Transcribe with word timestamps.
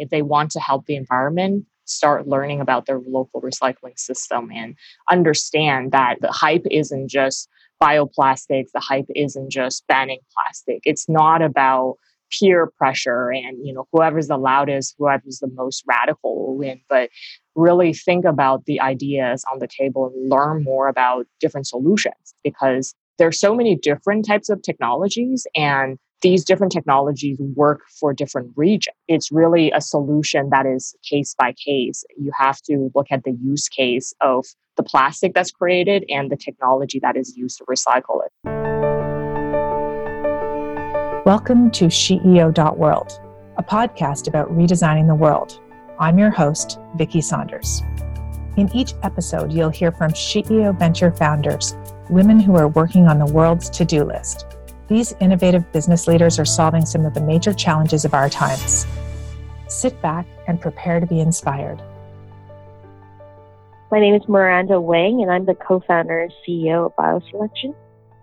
If 0.00 0.10
they 0.10 0.22
want 0.22 0.50
to 0.52 0.60
help 0.60 0.86
the 0.86 0.96
environment, 0.96 1.66
start 1.84 2.28
learning 2.28 2.60
about 2.60 2.86
their 2.86 3.00
local 3.00 3.40
recycling 3.42 3.98
system 3.98 4.50
and 4.54 4.76
understand 5.10 5.92
that 5.92 6.16
the 6.20 6.30
hype 6.30 6.64
isn't 6.70 7.08
just 7.08 7.48
bioplastics, 7.82 8.70
the 8.72 8.80
hype 8.80 9.06
isn't 9.14 9.50
just 9.50 9.86
banning 9.86 10.20
plastic. 10.34 10.80
It's 10.84 11.08
not 11.08 11.42
about 11.42 11.96
peer 12.38 12.70
pressure 12.78 13.30
and 13.30 13.58
you 13.66 13.72
know 13.74 13.88
whoever's 13.92 14.28
the 14.28 14.36
loudest 14.36 14.94
whoever's 14.98 15.40
the 15.40 15.48
most 15.48 15.82
radical 15.86 16.36
will 16.36 16.56
win 16.56 16.80
but 16.88 17.10
really 17.56 17.92
think 17.92 18.24
about 18.24 18.64
the 18.66 18.80
ideas 18.80 19.44
on 19.52 19.58
the 19.58 19.66
table 19.66 20.06
and 20.06 20.30
learn 20.30 20.62
more 20.62 20.86
about 20.86 21.26
different 21.40 21.66
solutions 21.66 22.34
because 22.44 22.94
there's 23.18 23.40
so 23.40 23.54
many 23.54 23.74
different 23.74 24.24
types 24.24 24.48
of 24.48 24.62
technologies 24.62 25.44
and 25.56 25.98
these 26.22 26.44
different 26.44 26.70
technologies 26.70 27.38
work 27.56 27.80
for 27.98 28.12
different 28.12 28.52
regions. 28.54 28.94
It's 29.08 29.32
really 29.32 29.70
a 29.70 29.80
solution 29.80 30.50
that 30.50 30.66
is 30.66 30.94
case 31.08 31.34
by 31.38 31.52
case. 31.52 32.04
You 32.18 32.30
have 32.36 32.60
to 32.62 32.90
look 32.94 33.06
at 33.10 33.24
the 33.24 33.32
use 33.42 33.68
case 33.68 34.12
of 34.20 34.44
the 34.76 34.82
plastic 34.82 35.32
that's 35.34 35.50
created 35.50 36.04
and 36.10 36.30
the 36.30 36.36
technology 36.36 37.00
that 37.00 37.16
is 37.16 37.36
used 37.36 37.58
to 37.58 37.64
recycle 37.64 38.20
it. 38.24 38.32
Welcome 41.24 41.70
to 41.72 41.86
SheEO.world, 41.86 43.20
a 43.56 43.62
podcast 43.62 44.28
about 44.28 44.50
redesigning 44.50 45.06
the 45.06 45.14
world. 45.14 45.58
I'm 45.98 46.18
your 46.18 46.30
host, 46.30 46.78
Vicki 46.96 47.22
Saunders. 47.22 47.82
In 48.58 48.70
each 48.74 48.92
episode, 49.02 49.52
you'll 49.52 49.70
hear 49.70 49.92
from 49.92 50.10
SheEO 50.10 50.78
Venture 50.78 51.12
founders, 51.12 51.74
women 52.10 52.40
who 52.40 52.56
are 52.56 52.68
working 52.68 53.06
on 53.06 53.18
the 53.18 53.32
world's 53.32 53.70
to 53.70 53.86
do 53.86 54.04
list 54.04 54.44
these 54.90 55.14
innovative 55.20 55.70
business 55.70 56.08
leaders 56.08 56.36
are 56.40 56.44
solving 56.44 56.84
some 56.84 57.06
of 57.06 57.14
the 57.14 57.20
major 57.20 57.54
challenges 57.54 58.04
of 58.04 58.12
our 58.12 58.28
times. 58.28 58.84
Sit 59.68 60.02
back 60.02 60.26
and 60.48 60.60
prepare 60.60 60.98
to 60.98 61.06
be 61.06 61.20
inspired. 61.20 61.80
My 63.92 64.00
name 64.00 64.16
is 64.16 64.22
Miranda 64.28 64.80
Wang, 64.80 65.22
and 65.22 65.30
I'm 65.30 65.46
the 65.46 65.54
co 65.54 65.78
founder 65.78 66.20
and 66.20 66.32
CEO 66.44 66.86
of 66.86 66.96
BioCellection. 66.96 67.72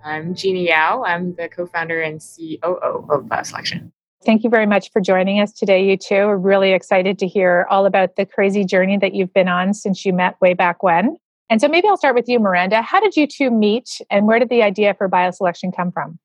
I'm 0.03 0.35
Jeanny 0.35 0.67
Yao. 0.67 1.03
I'm 1.03 1.35
the 1.35 1.47
co 1.47 1.67
founder 1.67 2.01
and 2.01 2.19
COO 2.19 3.05
of 3.09 3.23
BioCellection. 3.23 3.91
Thank 4.25 4.43
you 4.43 4.49
very 4.49 4.65
much 4.65 4.91
for 4.91 4.99
joining 4.99 5.39
us 5.39 5.53
today, 5.53 5.85
you 5.89 5.95
two. 5.95 6.15
We're 6.15 6.35
really 6.35 6.73
excited 6.73 7.17
to 7.19 7.27
hear 7.27 7.65
all 7.69 7.85
about 7.85 8.17
the 8.17 8.25
crazy 8.25 8.65
journey 8.65 8.97
that 8.97 9.13
you've 9.13 9.33
been 9.33 9.47
on 9.47 9.73
since 9.73 10.05
you 10.05 10.11
met 10.11 10.39
way 10.41 10.53
back 10.53 10.83
when. 10.83 11.15
And 11.49 11.61
so 11.61 11.69
maybe 11.69 11.87
I'll 11.87 11.95
start 11.95 12.15
with 12.15 12.27
you, 12.27 12.39
Miranda. 12.39 12.81
How 12.81 12.99
did 12.99 13.15
you 13.15 13.25
two 13.25 13.51
meet, 13.51 14.01
and 14.09 14.27
where 14.27 14.37
did 14.37 14.49
the 14.49 14.63
idea 14.63 14.93
for 14.95 15.07
BioCellection 15.07 15.73
come 15.73 15.93
from? 15.93 16.19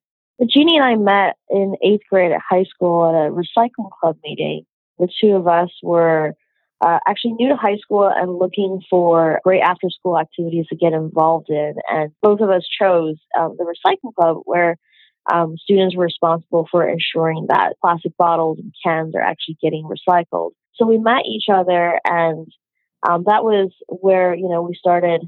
Jeanny 0.47 0.77
and 0.77 0.85
I 0.85 0.97
met 0.97 1.37
in 1.51 1.77
eighth 1.83 2.05
grade 2.09 2.33
at 2.33 2.41
high 2.41 2.65
school 2.65 3.09
at 3.09 3.27
a 3.27 3.31
recycling 3.31 3.91
club 4.01 4.17
meeting. 4.25 4.65
The 4.99 5.09
two 5.21 5.34
of 5.37 5.47
us 5.47 5.71
were 5.83 6.34
uh, 6.84 6.99
actually 7.07 7.34
new 7.34 7.49
to 7.49 7.57
high 7.57 7.77
school 7.77 8.09
and 8.09 8.39
looking 8.39 8.83
for 8.91 9.41
great 9.45 9.61
after 9.61 9.89
school 9.89 10.19
activities 10.19 10.67
to 10.69 10.77
get 10.77 10.93
involved 10.93 11.49
in. 11.49 11.75
And 11.89 12.12
both 12.23 12.41
of 12.41 12.51
us 12.51 12.67
chose 12.81 13.17
um, 13.39 13.57
the 13.57 13.65
recycling 13.65 14.15
club 14.15 14.39
where 14.45 14.77
um, 15.33 15.57
students 15.57 15.95
were 15.95 16.05
responsible 16.05 16.67
for 16.71 16.89
ensuring 16.89 17.47
that 17.49 17.75
plastic 17.81 18.17
bottles 18.17 18.59
and 18.59 18.75
cans 18.84 19.15
are 19.15 19.23
actually 19.23 19.59
getting 19.62 19.84
recycled. 19.84 20.51
So 20.75 20.87
we 20.87 20.99
met 20.99 21.27
each 21.27 21.45
other 21.53 22.01
and 22.05 22.49
um, 23.09 23.25
that 23.27 23.45
was 23.45 23.71
where, 23.89 24.34
you 24.34 24.49
know, 24.49 24.62
we 24.62 24.75
started 24.75 25.23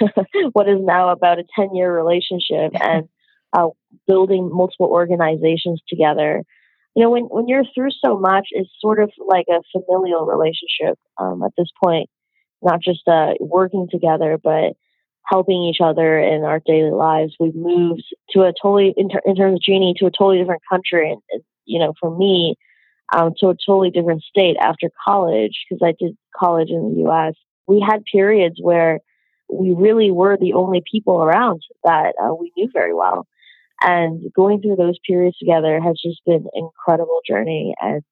what 0.52 0.68
is 0.68 0.78
now 0.80 1.10
about 1.10 1.38
a 1.38 1.44
10 1.56 1.74
year 1.74 1.94
relationship. 1.94 2.72
And 2.80 3.08
uh, 3.52 3.68
building 4.06 4.50
multiple 4.52 4.86
organizations 4.86 5.80
together. 5.88 6.42
You 6.94 7.04
know, 7.04 7.10
when, 7.10 7.24
when 7.24 7.48
you're 7.48 7.64
through 7.74 7.90
so 8.04 8.18
much, 8.18 8.48
it's 8.50 8.70
sort 8.80 9.00
of 9.00 9.10
like 9.24 9.46
a 9.48 9.60
familial 9.72 10.26
relationship 10.26 10.98
um, 11.18 11.42
at 11.42 11.52
this 11.56 11.68
point, 11.82 12.08
not 12.62 12.80
just 12.82 13.06
uh, 13.06 13.34
working 13.40 13.88
together, 13.90 14.38
but 14.42 14.74
helping 15.24 15.62
each 15.62 15.80
other 15.80 16.18
in 16.18 16.42
our 16.42 16.60
daily 16.64 16.90
lives. 16.90 17.34
We've 17.38 17.54
moved 17.54 18.02
to 18.30 18.42
a 18.42 18.52
totally, 18.60 18.92
in, 18.96 19.08
ter- 19.08 19.22
in 19.24 19.36
terms 19.36 19.54
of 19.54 19.62
Jeanny, 19.62 19.94
to 19.98 20.06
a 20.06 20.10
totally 20.10 20.38
different 20.38 20.62
country. 20.68 21.10
And, 21.12 21.42
you 21.64 21.78
know, 21.78 21.94
for 22.00 22.16
me, 22.16 22.56
um, 23.14 23.34
to 23.38 23.48
a 23.48 23.54
totally 23.54 23.90
different 23.90 24.22
state 24.22 24.56
after 24.60 24.90
college, 25.04 25.64
because 25.68 25.84
I 25.84 25.94
did 25.98 26.16
college 26.36 26.70
in 26.70 26.94
the 26.94 27.08
US. 27.08 27.34
We 27.66 27.80
had 27.80 28.04
periods 28.04 28.56
where 28.60 29.00
we 29.52 29.72
really 29.72 30.10
were 30.10 30.36
the 30.36 30.54
only 30.54 30.82
people 30.90 31.22
around 31.22 31.62
that 31.84 32.14
uh, 32.22 32.34
we 32.34 32.52
knew 32.56 32.68
very 32.72 32.94
well. 32.94 33.26
And 33.82 34.22
going 34.34 34.60
through 34.60 34.76
those 34.76 34.98
periods 35.06 35.38
together 35.38 35.80
has 35.80 35.98
just 36.02 36.20
been 36.26 36.34
an 36.34 36.48
incredible 36.54 37.20
journey 37.26 37.74
and, 37.80 38.02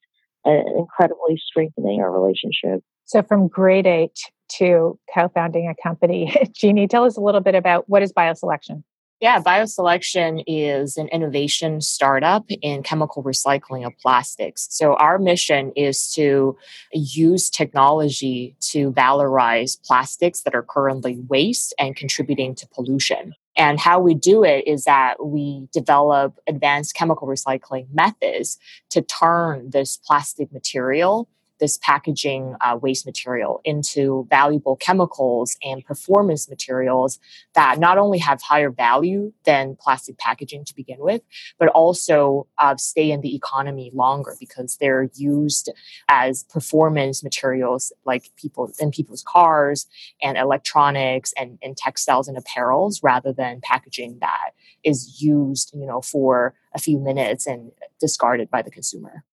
incredibly 0.45 1.37
strengthening 1.37 2.01
our 2.01 2.11
relationship. 2.11 2.83
So, 3.05 3.23
from 3.23 3.49
grade 3.49 3.87
eight 3.87 4.19
to 4.53 4.99
co 5.15 5.29
founding 5.29 5.69
a 5.69 5.75
company, 5.83 6.35
Jeanny, 6.55 6.89
tell 6.89 7.05
us 7.05 7.19
a 7.19 7.21
little 7.21 7.43
bit 7.43 7.55
about 7.55 7.87
what 7.89 8.03
is 8.03 8.13
BioCellection? 8.15 8.83
Yeah, 9.21 9.41
BioCellection 9.41 10.45
is 10.47 10.97
an 10.97 11.09
innovation 11.09 11.81
startup 11.81 12.45
in 12.63 12.85
chemical 12.85 13.25
recycling 13.25 13.85
of 13.85 13.93
plastics. 13.99 14.69
So, 14.71 14.95
our 14.95 15.19
mission 15.19 15.73
is 15.75 16.13
to 16.13 16.57
use 16.93 17.51
technology 17.51 18.55
to 18.71 18.93
valorize 18.93 19.77
plastics 19.85 20.43
that 20.43 20.55
are 20.55 20.63
currently 20.63 21.19
waste 21.29 21.75
and 21.81 21.97
contributing 21.97 22.55
to 22.57 22.69
pollution. 22.69 23.35
And 23.57 23.81
how 23.81 23.99
we 23.99 24.15
do 24.15 24.45
it 24.45 24.69
is 24.69 24.85
that 24.85 25.27
we 25.27 25.67
develop 25.73 26.39
advanced 26.47 26.95
chemical 26.95 27.27
recycling 27.27 27.89
methods 27.93 28.57
to 28.91 29.03
turn 29.03 29.71
this 29.71 29.97
plastic 29.97 30.53
material 30.53 31.29
this 31.59 31.79
packaging 31.79 32.55
uh, 32.61 32.79
waste 32.81 33.07
material 33.07 33.61
into 33.65 34.27
valuable 34.31 34.77
chemicals 34.77 35.57
and 35.63 35.85
performance 35.85 36.49
materials 36.49 37.19
that 37.55 37.79
not 37.79 37.99
only 37.99 38.19
have 38.19 38.41
higher 38.43 38.71
value 38.71 39.33
than 39.45 39.77
plastic 39.81 40.19
packaging 40.19 40.65
to 40.65 40.75
begin 40.75 40.99
with, 41.01 41.23
but 41.59 41.69
also 41.69 42.47
uh, 42.59 42.77
stay 42.77 43.11
in 43.11 43.21
the 43.21 43.35
economy 43.35 43.91
longer 43.95 44.35
because 44.39 44.77
they're 44.77 45.11
used 45.15 45.71
as 46.09 46.45
performance 46.45 47.23
materials 47.23 47.93
like 48.05 48.31
people 48.37 48.73
in 48.79 48.91
people's 48.91 49.25
cars 49.27 49.87
and 50.23 50.37
electronics 50.39 51.33
and, 51.37 51.59
and 51.63 51.77
textiles 51.77 52.29
and 52.29 52.37
apparels 52.37 53.01
rather 53.03 53.33
than 53.33 53.61
packaging 53.63 54.19
that 54.21 54.51
is 54.85 55.21
used, 55.21 55.73
you 55.75 55.87
know, 55.87 56.01
for 56.01 56.55
a 56.75 56.79
few 56.79 56.99
minutes 56.99 57.47
and 57.47 57.73
discarded 58.01 58.51
by 58.51 58.63
the 58.63 58.71
consumer 58.71 59.25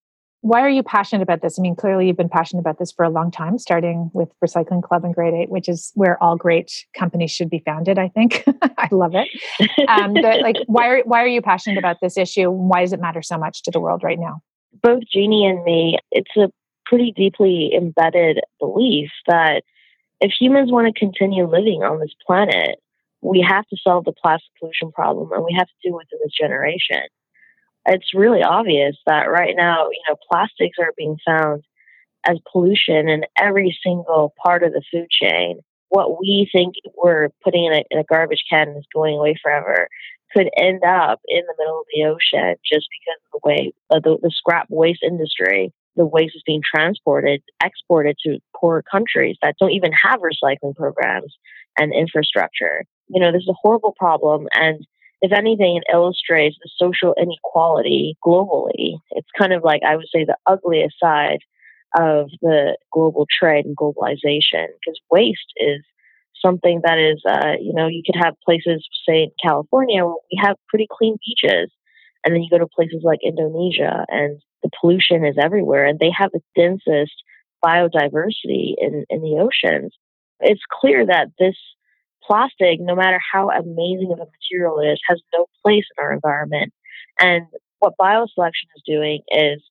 why 0.46 0.62
are 0.62 0.70
you 0.70 0.84
passionate 0.84 1.24
about 1.24 1.42
this? 1.42 1.58
I 1.58 1.64
mean, 1.64 1.76
clearly 1.76 2.06
you've 2.06 2.18
been 2.18 2.30
passionate 2.30 2.60
about 2.60 2.78
this 2.78 2.92
for 2.92 3.04
a 3.04 3.10
long 3.10 3.32
time, 3.32 3.58
starting 3.58 4.12
with 4.14 4.30
Recycling 4.46 4.84
Club 4.84 5.04
in 5.04 5.12
grade 5.12 5.34
eight, 5.34 5.50
which 5.50 5.68
is 5.68 5.92
where 5.96 6.22
all 6.22 6.36
great 6.36 6.86
companies 6.96 7.32
should 7.32 7.50
be 7.50 7.64
founded. 7.66 7.98
I 7.98 8.10
think 8.10 8.44
I 8.78 8.88
love 8.92 9.14
it. 9.16 9.28
Um, 9.90 10.14
but 10.14 10.42
like, 10.44 10.58
why 10.68 10.88
are 10.88 11.02
why 11.04 11.24
are 11.24 11.28
you 11.28 11.42
passionate 11.42 11.80
about 11.80 11.98
this 12.00 12.16
issue? 12.16 12.52
Why 12.52 12.82
does 12.82 12.94
it 12.94 13.02
matter 13.02 13.24
so 13.24 13.40
much 13.40 13.64
to 13.64 13.72
the 13.72 13.80
world 13.80 14.04
right 14.04 14.20
now? 14.20 14.42
Both 14.84 15.02
Jeanny 15.12 15.48
and 15.48 15.64
me, 15.64 15.98
it's 16.12 16.38
a 16.38 16.52
pretty 16.86 17.12
deeply 17.12 17.74
embedded 17.76 18.40
belief 18.60 19.10
that 19.26 19.64
if 20.22 20.32
humans 20.40 20.72
want 20.72 20.86
to 20.86 21.00
continue 21.00 21.50
living 21.50 21.82
on 21.82 22.00
this 22.00 22.14
planet, 22.24 22.78
we 23.24 23.42
have 23.42 23.66
to 23.70 23.78
solve 23.82 24.06
the 24.06 24.14
plastic 24.14 24.52
pollution 24.60 24.92
problem, 24.92 25.32
and 25.32 25.44
we 25.44 25.56
have 25.58 25.66
to 25.66 25.74
do 25.82 25.90
it 25.90 26.06
within 26.12 26.20
this 26.24 26.34
generation 26.40 27.02
it's 27.86 28.14
really 28.14 28.44
obvious 28.44 28.96
that 29.06 29.30
right 29.30 29.56
now, 29.56 29.90
you 29.90 30.02
know, 30.10 30.16
plastics 30.30 30.78
are 30.80 30.94
being 30.98 31.18
found 31.26 31.64
as 32.28 32.38
pollution 32.52 33.08
in 33.08 33.24
every 33.38 33.78
single 33.84 34.34
part 34.44 34.64
of 34.64 34.74
the 34.74 34.82
food 34.92 35.08
chain. 35.10 35.60
What 35.90 36.20
we 36.20 36.50
think 36.52 36.76
we're 36.96 37.30
putting 37.44 37.66
in 37.66 37.74
a, 37.74 37.84
in 37.92 38.00
a 38.00 38.04
garbage 38.04 38.44
can 38.50 38.70
is 38.70 38.86
going 38.94 39.16
away 39.16 39.36
forever 39.42 39.88
could 40.36 40.50
end 40.58 40.84
up 40.84 41.22
in 41.28 41.44
the 41.46 41.54
middle 41.58 41.80
of 41.80 41.86
the 41.94 42.04
ocean 42.06 42.56
just 42.66 42.88
because 42.90 43.22
of 43.26 43.42
the 43.42 43.48
way 43.48 43.74
uh, 43.92 44.00
the, 44.04 44.18
the 44.22 44.32
scrap 44.32 44.68
waste 44.70 45.04
industry, 45.04 45.72
the 45.96 46.06
waste 46.06 46.36
is 46.36 46.44
being 46.46 46.62
transported, 46.64 47.42
exported 47.64 48.18
to 48.24 48.40
poor 48.56 48.82
countries 48.82 49.38
that 49.42 49.56
don't 49.60 49.72
even 49.72 49.92
have 49.94 50.20
recycling 50.20 50.76
programs 50.76 51.34
and 51.80 51.94
infrastructure. 51.94 52.84
You 53.08 53.22
know, 53.22 53.32
this 53.32 53.44
is 53.44 53.50
a 53.50 53.62
horrible 53.62 53.94
problem. 53.98 54.48
And 54.54 54.86
if 55.26 55.32
anything, 55.32 55.78
it 55.78 55.92
illustrates 55.92 56.56
the 56.62 56.70
social 56.78 57.16
inequality 57.20 58.16
globally. 58.24 59.00
It's 59.12 59.28
kind 59.38 59.54
of 59.54 59.64
like, 59.64 59.82
I 59.84 59.96
would 59.96 60.06
say, 60.14 60.24
the 60.24 60.38
ugliest 60.46 60.96
side 61.00 61.40
of 61.98 62.30
the 62.42 62.78
global 62.94 63.26
trade 63.40 63.66
and 63.66 63.76
globalization 63.76 64.68
because 64.80 65.00
waste 65.10 65.52
is 65.58 65.82
something 66.46 66.82
that 66.84 67.00
is, 67.00 67.24
uh, 67.28 67.54
you 67.60 67.74
know, 67.74 67.88
you 67.88 68.04
could 68.06 68.22
have 68.22 68.36
places, 68.46 68.86
say 69.08 69.24
in 69.24 69.32
California, 69.42 70.06
where 70.06 70.16
we 70.32 70.40
have 70.40 70.58
pretty 70.68 70.88
clean 70.92 71.18
beaches. 71.26 71.72
And 72.24 72.34
then 72.34 72.44
you 72.44 72.50
go 72.50 72.60
to 72.60 72.68
places 72.68 73.02
like 73.04 73.20
Indonesia 73.24 74.06
and 74.10 74.40
the 74.62 74.70
pollution 74.80 75.26
is 75.26 75.38
everywhere 75.42 75.86
and 75.86 76.00
they 76.00 76.12
have 76.16 76.32
the 76.32 76.42
densest 76.56 77.14
biodiversity 77.64 78.74
in, 78.78 79.06
in 79.10 79.22
the 79.22 79.40
oceans. 79.40 79.94
It's 80.40 80.62
clear 80.72 81.06
that 81.06 81.30
this 81.40 81.56
plastic, 82.26 82.80
no 82.80 82.96
matter 82.96 83.20
how 83.32 83.50
amazing 83.50 84.12
of 84.12 84.20
a 84.20 84.26
material 84.26 84.80
it 84.80 84.88
is, 84.94 85.00
has 85.08 85.22
no 85.34 85.46
place 85.64 85.86
in 85.98 86.04
our 86.04 86.14
environment. 86.14 86.74
And 87.20 87.46
what 87.80 87.94
BioCellection 88.00 88.70
is 88.76 88.84
doing 88.86 89.22
is 89.30 89.62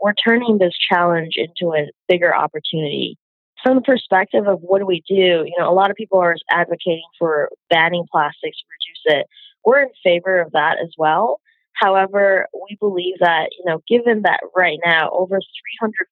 we're 0.00 0.14
turning 0.14 0.58
this 0.58 0.74
challenge 0.90 1.34
into 1.36 1.74
a 1.74 1.90
bigger 2.08 2.34
opportunity. 2.34 3.18
From 3.62 3.76
the 3.76 3.82
perspective 3.82 4.46
of 4.46 4.60
what 4.60 4.80
do 4.80 4.86
we 4.86 5.02
do, 5.08 5.14
you 5.46 5.54
know, 5.58 5.70
a 5.70 5.72
lot 5.72 5.90
of 5.90 5.96
people 5.96 6.18
are 6.18 6.36
advocating 6.50 7.08
for 7.18 7.48
banning 7.70 8.04
plastics 8.10 8.58
to 8.58 8.64
reduce 8.68 9.20
it. 9.20 9.26
We're 9.64 9.82
in 9.82 9.90
favor 10.02 10.40
of 10.40 10.52
that 10.52 10.76
as 10.82 10.90
well. 10.98 11.40
However, 11.72 12.46
we 12.52 12.76
believe 12.78 13.14
that, 13.20 13.48
you 13.58 13.64
know, 13.64 13.80
given 13.88 14.22
that 14.22 14.40
right 14.54 14.78
now 14.84 15.10
over 15.10 15.38
340 15.38 16.08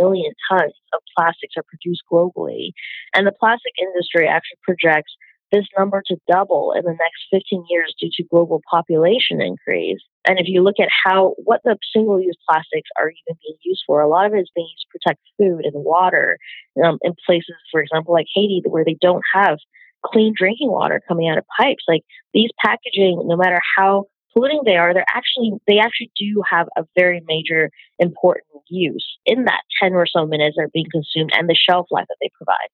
million 0.00 0.32
tons 0.50 0.72
of 0.94 1.00
plastics 1.16 1.54
are 1.56 1.62
produced 1.62 2.02
globally, 2.10 2.72
and 3.14 3.26
the 3.26 3.32
plastic 3.32 3.72
industry 3.80 4.26
actually 4.26 4.58
projects 4.62 5.12
this 5.52 5.64
number 5.78 6.02
to 6.06 6.16
double 6.30 6.72
in 6.76 6.84
the 6.84 6.90
next 6.90 7.26
15 7.30 7.64
years 7.68 7.94
due 8.00 8.10
to 8.16 8.24
global 8.24 8.60
population 8.70 9.40
increase. 9.40 10.00
And 10.28 10.38
if 10.38 10.46
you 10.48 10.62
look 10.62 10.76
at 10.80 10.88
how 11.04 11.34
what 11.44 11.60
the 11.64 11.76
single 11.94 12.20
use 12.20 12.36
plastics 12.48 12.90
are 12.98 13.08
even 13.08 13.38
being 13.42 13.56
used 13.62 13.82
for, 13.86 14.00
a 14.00 14.08
lot 14.08 14.26
of 14.26 14.34
it 14.34 14.40
is 14.40 14.50
being 14.54 14.68
used 14.68 14.86
to 14.86 14.98
protect 14.98 15.20
food 15.38 15.64
and 15.64 15.84
water 15.84 16.38
um, 16.84 16.98
in 17.02 17.14
places, 17.24 17.54
for 17.70 17.80
example, 17.80 18.12
like 18.12 18.26
Haiti, 18.34 18.62
where 18.66 18.84
they 18.84 18.96
don't 19.00 19.22
have 19.34 19.58
clean 20.04 20.34
drinking 20.36 20.70
water 20.70 21.00
coming 21.06 21.28
out 21.28 21.38
of 21.38 21.44
pipes. 21.58 21.84
Like 21.88 22.02
these 22.34 22.50
packaging, 22.64 23.22
no 23.24 23.36
matter 23.36 23.60
how 23.76 24.06
polluting 24.32 24.62
they 24.64 24.76
are, 24.76 24.92
they're 24.92 25.04
actually 25.14 25.52
they 25.66 25.78
actually 25.78 26.10
do 26.18 26.42
have 26.48 26.66
a 26.76 26.84
very 26.96 27.22
major 27.26 27.70
important 27.98 28.44
use 28.68 29.06
in 29.24 29.44
that 29.44 29.62
10 29.80 29.92
or 29.94 30.06
so 30.06 30.26
minutes 30.26 30.56
they're 30.56 30.68
being 30.68 30.86
consumed 30.90 31.30
and 31.34 31.48
the 31.48 31.54
shelf 31.54 31.86
life 31.90 32.06
that 32.08 32.16
they 32.20 32.30
provide. 32.36 32.68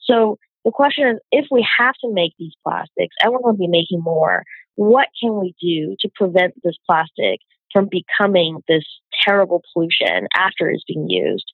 So 0.00 0.38
the 0.66 0.72
question 0.72 1.06
is 1.06 1.20
if 1.30 1.46
we 1.48 1.64
have 1.78 1.94
to 2.02 2.12
make 2.12 2.32
these 2.40 2.52
plastics 2.66 3.14
and 3.22 3.32
we're 3.32 3.38
going 3.38 3.54
to 3.54 3.58
be 3.60 3.68
making 3.68 4.02
more, 4.02 4.42
what 4.74 5.06
can 5.22 5.38
we 5.40 5.54
do 5.62 5.94
to 6.00 6.10
prevent 6.12 6.54
this 6.64 6.74
plastic 6.84 7.38
from 7.72 7.88
becoming 7.88 8.58
this 8.66 8.84
terrible 9.24 9.62
pollution 9.72 10.26
after 10.34 10.68
it's 10.68 10.82
being 10.88 11.08
used? 11.08 11.46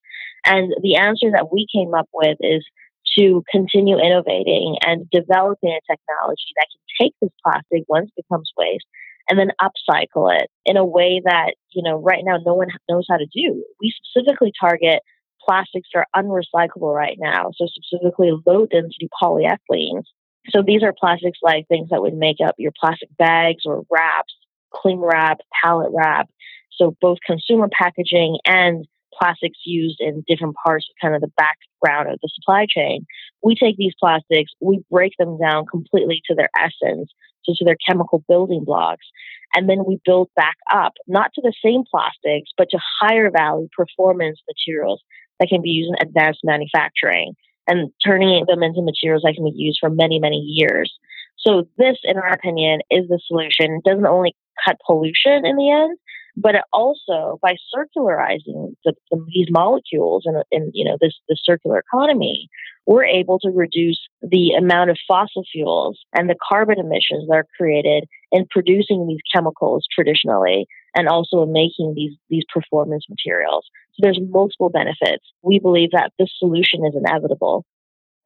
And 0.46 0.72
the 0.82 0.96
answer 0.96 1.30
that 1.30 1.52
we 1.52 1.66
came 1.76 1.92
up 1.92 2.08
with 2.14 2.38
is 2.40 2.64
to 3.18 3.44
continue 3.52 3.98
innovating 3.98 4.76
and 4.80 5.04
developing 5.10 5.76
a 5.76 5.92
technology 5.92 6.48
that 6.56 6.68
can 6.72 7.06
take 7.06 7.12
this 7.20 7.32
plastic 7.44 7.84
once 7.88 8.10
it 8.16 8.24
becomes 8.24 8.50
waste 8.56 8.86
and 9.28 9.38
then 9.38 9.52
upcycle 9.60 10.34
it 10.34 10.48
in 10.64 10.78
a 10.78 10.86
way 10.86 11.20
that, 11.22 11.52
you 11.74 11.82
know, 11.82 12.00
right 12.00 12.24
now 12.24 12.38
no 12.46 12.54
one 12.54 12.68
knows 12.88 13.04
how 13.10 13.18
to 13.18 13.26
do. 13.26 13.62
We 13.78 13.92
specifically 13.92 14.52
target 14.58 15.00
plastics 15.44 15.88
are 15.94 16.06
unrecyclable 16.14 16.94
right 16.94 17.16
now, 17.18 17.50
so 17.56 17.66
specifically 17.66 18.32
low 18.46 18.66
density 18.66 19.08
polyethylenes. 19.22 20.04
So 20.50 20.62
these 20.64 20.82
are 20.82 20.94
plastics 20.98 21.38
like 21.42 21.68
things 21.68 21.88
that 21.90 22.02
would 22.02 22.14
make 22.14 22.38
up 22.44 22.54
your 22.58 22.72
plastic 22.78 23.08
bags 23.16 23.62
or 23.64 23.84
wraps, 23.90 24.34
cling 24.72 25.00
wrap, 25.00 25.38
pallet 25.62 25.90
wrap. 25.94 26.28
So 26.72 26.96
both 27.00 27.18
consumer 27.26 27.68
packaging 27.68 28.38
and 28.44 28.86
plastics 29.18 29.58
used 29.64 30.00
in 30.00 30.24
different 30.26 30.56
parts 30.64 30.86
of 30.88 31.00
kind 31.00 31.14
of 31.14 31.20
the 31.20 31.30
background 31.36 32.12
of 32.12 32.18
the 32.22 32.30
supply 32.34 32.66
chain. 32.68 33.06
We 33.42 33.54
take 33.54 33.76
these 33.76 33.94
plastics, 34.00 34.52
we 34.60 34.82
break 34.90 35.12
them 35.18 35.38
down 35.38 35.66
completely 35.66 36.22
to 36.26 36.34
their 36.34 36.48
essence, 36.58 37.10
so 37.44 37.52
to 37.56 37.64
their 37.64 37.76
chemical 37.86 38.24
building 38.28 38.64
blocks, 38.64 39.06
and 39.54 39.68
then 39.68 39.84
we 39.86 40.00
build 40.04 40.30
back 40.34 40.56
up, 40.72 40.92
not 41.06 41.32
to 41.34 41.42
the 41.42 41.52
same 41.62 41.82
plastics, 41.90 42.50
but 42.56 42.68
to 42.70 42.78
higher 43.00 43.30
value 43.30 43.68
performance 43.76 44.40
materials 44.48 45.02
that 45.42 45.48
can 45.48 45.60
be 45.60 45.70
used 45.70 45.90
in 45.90 46.06
advanced 46.06 46.40
manufacturing 46.44 47.34
and 47.66 47.90
turning 48.04 48.44
them 48.46 48.62
into 48.62 48.80
materials 48.80 49.22
that 49.24 49.34
can 49.34 49.44
be 49.44 49.52
used 49.54 49.78
for 49.80 49.90
many, 49.90 50.20
many 50.20 50.36
years. 50.36 50.92
So 51.38 51.66
this, 51.78 51.96
in 52.04 52.16
our 52.16 52.32
opinion, 52.32 52.80
is 52.90 53.08
the 53.08 53.18
solution. 53.26 53.80
It 53.84 53.84
doesn't 53.88 54.06
only 54.06 54.36
cut 54.64 54.76
pollution 54.86 55.44
in 55.44 55.56
the 55.56 55.70
end, 55.70 55.98
but 56.36 56.54
it 56.54 56.62
also 56.72 57.40
by 57.42 57.56
circularizing 57.74 58.76
the, 58.84 58.94
the, 59.10 59.26
these 59.34 59.48
molecules 59.50 60.22
and, 60.24 60.44
in 60.52 60.70
you 60.72 60.84
know 60.84 60.96
this 61.00 61.14
the 61.28 61.36
circular 61.42 61.78
economy, 61.78 62.48
we're 62.86 63.04
able 63.04 63.40
to 63.40 63.50
reduce 63.50 64.00
the 64.22 64.52
amount 64.52 64.90
of 64.90 64.98
fossil 65.08 65.42
fuels 65.52 65.98
and 66.14 66.30
the 66.30 66.36
carbon 66.48 66.78
emissions 66.78 67.26
that 67.28 67.34
are 67.34 67.46
created 67.56 68.08
in 68.30 68.46
producing 68.50 69.06
these 69.08 69.20
chemicals 69.34 69.84
traditionally 69.92 70.66
and 70.94 71.08
also 71.08 71.42
in 71.42 71.52
making 71.52 71.94
these 71.94 72.16
these 72.28 72.44
performance 72.52 73.06
materials. 73.08 73.68
So 73.94 74.00
there's 74.00 74.20
multiple 74.30 74.70
benefits. 74.70 75.24
We 75.42 75.58
believe 75.58 75.90
that 75.92 76.12
this 76.18 76.30
solution 76.38 76.84
is 76.86 76.94
inevitable. 76.94 77.64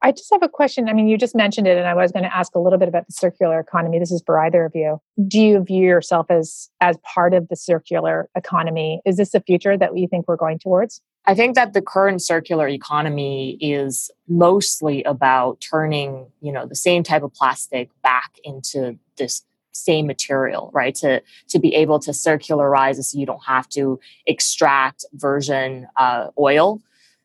I 0.01 0.11
just 0.11 0.31
have 0.31 0.43
a 0.43 0.49
question. 0.49 0.89
I 0.89 0.93
mean, 0.93 1.07
you 1.07 1.17
just 1.17 1.35
mentioned 1.35 1.65
it, 1.65 1.75
and 1.77 1.87
I 1.87 1.95
was 1.95 2.11
going 2.11 2.23
to 2.23 2.35
ask 2.35 2.53
a 2.53 2.59
little 2.59 2.77
bit 2.77 2.87
about 2.87 3.07
the 3.07 3.13
circular 3.13 3.59
economy. 3.59 3.97
This 3.97 4.11
is 4.11 4.21
for 4.25 4.39
either 4.39 4.63
of 4.63 4.73
you. 4.75 5.01
Do 5.27 5.39
you 5.39 5.63
view 5.63 5.83
yourself 5.83 6.27
as 6.29 6.69
as 6.81 6.97
part 6.97 7.33
of 7.33 7.47
the 7.47 7.55
circular 7.55 8.29
economy? 8.35 9.01
Is 9.05 9.17
this 9.17 9.31
the 9.31 9.41
future 9.41 9.77
that 9.77 9.93
we 9.93 10.07
think 10.07 10.27
we're 10.27 10.35
going 10.35 10.59
towards? 10.59 11.01
I 11.25 11.35
think 11.35 11.55
that 11.55 11.73
the 11.73 11.81
current 11.81 12.21
circular 12.21 12.69
economy 12.69 13.57
is 13.59 14.09
mostly 14.29 15.03
about 15.03 15.59
turning, 15.59 16.27
you 16.41 16.53
know, 16.53 16.65
the 16.65 16.75
same 16.75 17.03
type 17.03 17.21
of 17.21 17.33
plastic 17.33 17.89
back 18.01 18.39
into 18.45 18.97
this 19.17 19.43
same 19.77 20.07
material, 20.07 20.71
right? 20.73 20.95
To 20.95 21.21
to 21.49 21.59
be 21.59 21.73
able 21.75 21.99
to 21.99 22.11
circularize 22.11 23.03
so 23.03 23.17
you 23.17 23.25
don't 23.25 23.45
have 23.45 23.69
to 23.69 23.99
extract 24.25 25.05
virgin 25.13 25.87
uh, 25.95 26.27
oil 26.39 26.81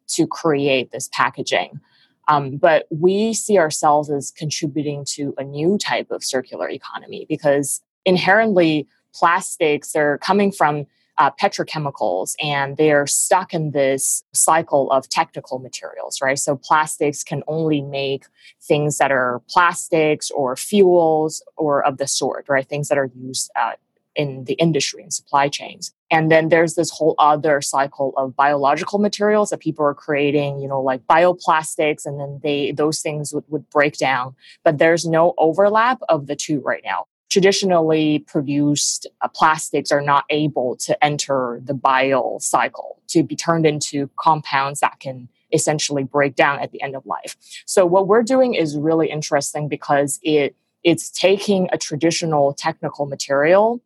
to 0.09 0.27
create 0.27 0.93
this 0.93 1.09
packaging. 1.13 1.81
Um, 2.29 2.57
but 2.57 2.87
we 2.91 3.35
see 3.35 3.59
ourselves 3.59 4.11
as 4.11 4.31
contributing 4.31 5.05
to 5.11 5.35
a 5.39 5.45
new 5.45 5.77
type 5.77 6.11
of 6.11 6.23
circular 6.23 6.69
economy 6.69 7.27
because 7.29 7.83
inherently 8.05 8.87
plastics 9.13 9.97
are 9.97 10.19
coming 10.19 10.53
from 10.53 10.87
uh, 11.19 11.31
petrochemicals 11.31 12.35
and 12.43 12.77
they're 12.77 13.07
stuck 13.07 13.53
in 13.53 13.73
this 13.73 14.25
cycle 14.33 14.91
of 14.91 15.09
technical 15.09 15.59
materials, 15.59 16.21
right? 16.23 16.39
So 16.39 16.57
plastics 16.57 17.23
can 17.23 17.43
only 17.47 17.83
make 17.83 18.25
things 18.63 18.99
that 18.99 19.13
are 19.13 19.43
plastics 19.49 20.31
or 20.31 20.57
fuels 20.57 21.43
or 21.57 21.85
of 21.85 21.99
the 21.99 22.07
sort, 22.07 22.47
right? 22.49 22.67
Things 22.67 22.89
that 22.89 22.99
are 22.99 23.11
used 23.15 23.51
uh, 23.61 23.73
in 24.15 24.45
the 24.45 24.55
industry 24.55 25.03
and 25.03 25.13
supply 25.13 25.49
chains. 25.49 25.93
And 26.11 26.31
then 26.31 26.51
there's 26.51 26.75
this 26.75 26.91
whole 26.91 27.15
other 27.19 27.63
cycle 27.63 28.13
of 28.17 28.37
biological 28.37 28.99
materials 28.99 29.51
that 29.51 29.61
people 29.61 29.85
are 29.87 29.95
creating, 29.95 30.61
you 30.61 30.69
know, 30.69 30.81
like 30.81 31.07
bioplastics, 31.07 32.05
and 32.05 32.21
then 32.21 32.41
they 32.43 32.73
those 32.73 33.01
things 33.01 33.33
would, 33.33 33.45
would 33.49 33.69
break 33.71 33.97
down. 33.97 34.35
But 34.65 34.79
there's 34.79 35.07
no 35.07 35.35
overlap 35.39 36.01
of 36.09 36.27
the 36.27 36.37
two 36.37 36.61
right 36.61 36.83
now. 36.85 37.07
Traditionally 37.33 38.19
produced 38.19 39.07
uh, 39.23 39.29
plastics 39.29 39.91
are 39.91 40.03
not 40.03 40.25
able 40.29 40.77
to 40.77 41.03
enter 41.03 41.63
the 41.65 41.73
bio 41.73 42.37
cycle 42.41 43.01
to 43.09 43.23
be 43.23 43.35
turned 43.35 43.65
into 43.65 44.11
compounds 44.19 44.81
that 44.81 45.01
can 45.01 45.31
essentially 45.51 46.05
break 46.05 46.35
down 46.35 46.59
at 46.59 46.73
the 46.73 46.83
end 46.83 46.95
of 46.95 47.07
life. 47.07 47.35
So 47.65 47.87
what 47.87 48.07
we're 48.07 48.23
doing 48.23 48.53
is 48.53 48.77
really 48.77 49.09
interesting 49.11 49.67
because 49.67 50.21
it 50.23 50.55
it's 50.85 51.09
taking 51.09 51.69
a 51.73 51.79
traditional 51.79 52.53
technical 52.53 53.07
material 53.07 53.81